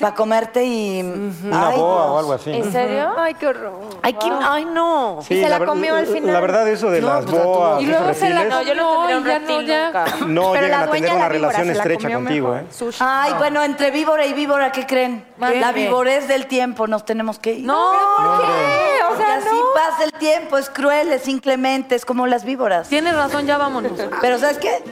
[0.00, 1.00] Para comerte y...
[1.02, 2.50] Una Ay, boa o algo así.
[2.50, 3.12] ¿En serio?
[3.16, 3.80] Ay, qué horror.
[4.02, 5.18] Ay, no.
[5.26, 6.32] Sí, se la ver- comió al final.
[6.32, 8.62] La verdad, eso de No, las pues, boas, Y esos luego se la reptiles, No,
[8.62, 9.84] yo no tendría un ya no, reptil ya.
[9.86, 10.04] nunca.
[10.26, 12.02] no Pero llegan la a dueña tener de una la víbora relación se la estrecha
[12.02, 12.62] comió contigo, mejor.
[12.68, 12.72] ¿eh?
[12.72, 12.98] Sushi.
[13.00, 15.24] Ay, bueno, entre víbora y víbora, ¿qué creen?
[15.36, 15.60] Mande.
[15.60, 17.64] La víborez del tiempo, nos tenemos que ir.
[17.66, 19.04] No, ¿Por qué?
[19.04, 19.64] O Porque así no.
[19.74, 22.88] pasa el tiempo, es cruel, es inclemente, es como las víboras.
[22.88, 23.92] tienes razón, ya vámonos.
[24.20, 24.82] Pero ¿sabes qué?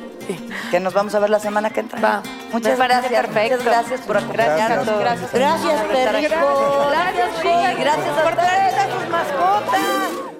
[0.71, 2.01] Que nos vamos a ver la semana que entra.
[2.01, 2.23] Va.
[2.53, 3.13] Muchas gracias.
[3.13, 3.59] perfecto.
[3.59, 5.01] Muchas gracias por acompañarnos.
[5.01, 5.33] Gracias.
[5.33, 6.31] Gracias, gracias.
[6.31, 7.79] Gracias.
[7.79, 10.32] Gracias ustedes, a sus mascotas.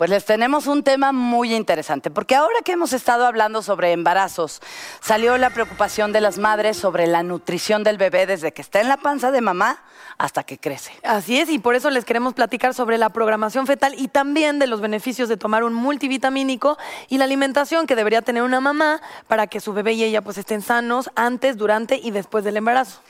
[0.00, 4.62] Pues les tenemos un tema muy interesante, porque ahora que hemos estado hablando sobre embarazos,
[5.02, 8.88] salió la preocupación de las madres sobre la nutrición del bebé desde que está en
[8.88, 9.82] la panza de mamá
[10.16, 10.90] hasta que crece.
[11.02, 14.68] Así es, y por eso les queremos platicar sobre la programación fetal y también de
[14.68, 16.78] los beneficios de tomar un multivitamínico
[17.10, 20.38] y la alimentación que debería tener una mamá para que su bebé y ella pues
[20.38, 23.02] estén sanos antes, durante y después del embarazo.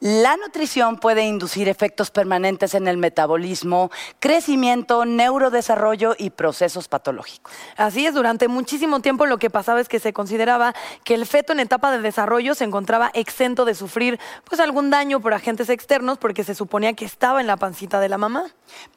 [0.00, 3.90] La nutrición puede inducir efectos permanentes en el metabolismo,
[4.20, 7.52] crecimiento, neurodesarrollo y procesos patológicos.
[7.76, 10.72] Así es, durante muchísimo tiempo lo que pasaba es que se consideraba
[11.02, 15.18] que el feto en etapa de desarrollo se encontraba exento de sufrir pues algún daño
[15.18, 18.44] por agentes externos porque se suponía que estaba en la pancita de la mamá.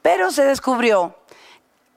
[0.03, 1.15] Pero se descubrió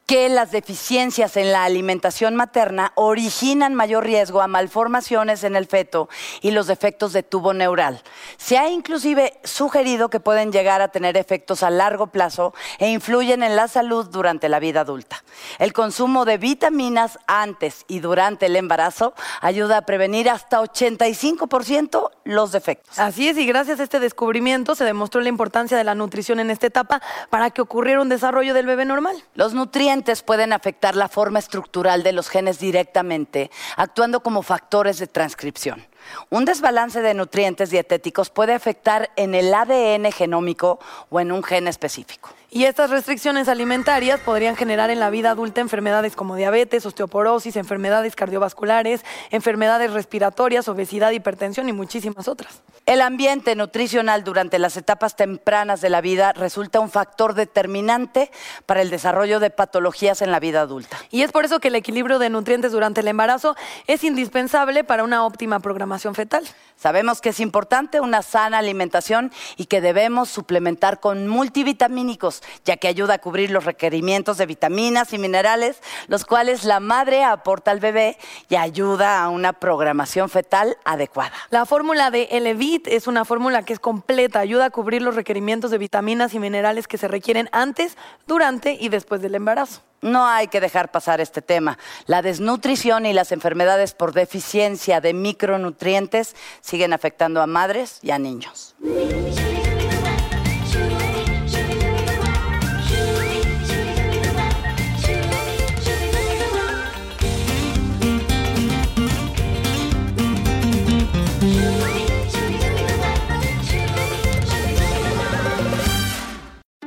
[0.07, 6.09] que las deficiencias en la alimentación materna originan mayor riesgo a malformaciones en el feto
[6.43, 8.03] y los defectos de tubo neural.
[8.37, 13.43] Se ha inclusive sugerido que pueden llegar a tener efectos a largo plazo e influyen
[13.43, 15.25] en la salud durante la vida adulta.
[15.59, 22.53] El consumo de vitaminas antes y durante el embarazo ayuda a prevenir hasta 85% los
[22.53, 22.99] defectos.
[22.99, 26.51] Así es, y gracias a este descubrimiento se demostró la importancia de la nutrición en
[26.51, 27.01] esta etapa
[27.31, 29.17] para que ocurriera un desarrollo del bebé normal.
[29.35, 29.94] Los nutrientes
[30.25, 35.87] pueden afectar la forma estructural de los genes directamente, actuando como factores de transcripción.
[36.31, 40.79] Un desbalance de nutrientes dietéticos puede afectar en el ADN genómico
[41.11, 42.31] o en un gen específico.
[42.55, 48.15] Y estas restricciones alimentarias podrían generar en la vida adulta enfermedades como diabetes, osteoporosis, enfermedades
[48.15, 52.63] cardiovasculares, enfermedades respiratorias, obesidad, hipertensión y muchísimas otras.
[52.87, 58.31] El ambiente nutricional durante las etapas tempranas de la vida resulta un factor determinante
[58.67, 60.97] para el desarrollo de patologías en la vida adulta.
[61.11, 63.57] Y es por eso que el equilibrio de nutrientes durante el embarazo
[63.89, 66.45] es indispensable para una óptima programación fetal.
[66.77, 72.89] Sabemos que es importante una sana alimentación y que debemos suplementar con multivitamínicos, ya que
[72.89, 77.81] ayuda a cubrir los requerimientos de vitaminas y minerales, los cuales la madre aporta al
[77.81, 78.19] bebé
[78.49, 81.33] y ayuda a una programación fetal adecuada.
[81.51, 85.71] La fórmula de Elevit es una fórmula que es completa, ayuda a cubrir los requerimientos
[85.71, 87.97] de vitaminas y minerales que se requieren antes,
[88.27, 89.83] durante y después del embarazo.
[90.05, 91.79] No hay que dejar pasar este tema.
[92.05, 98.19] La desnutrición y las enfermedades por deficiencia de micronutrientes siguen afectando a madres y a
[98.19, 98.75] niños.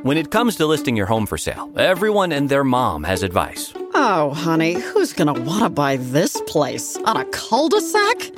[0.08, 3.74] When it comes to listing your home for sale, everyone and their mom has advice.
[3.92, 6.96] Oh, honey, who's gonna wanna buy this place?
[7.04, 8.37] On a cul de sac?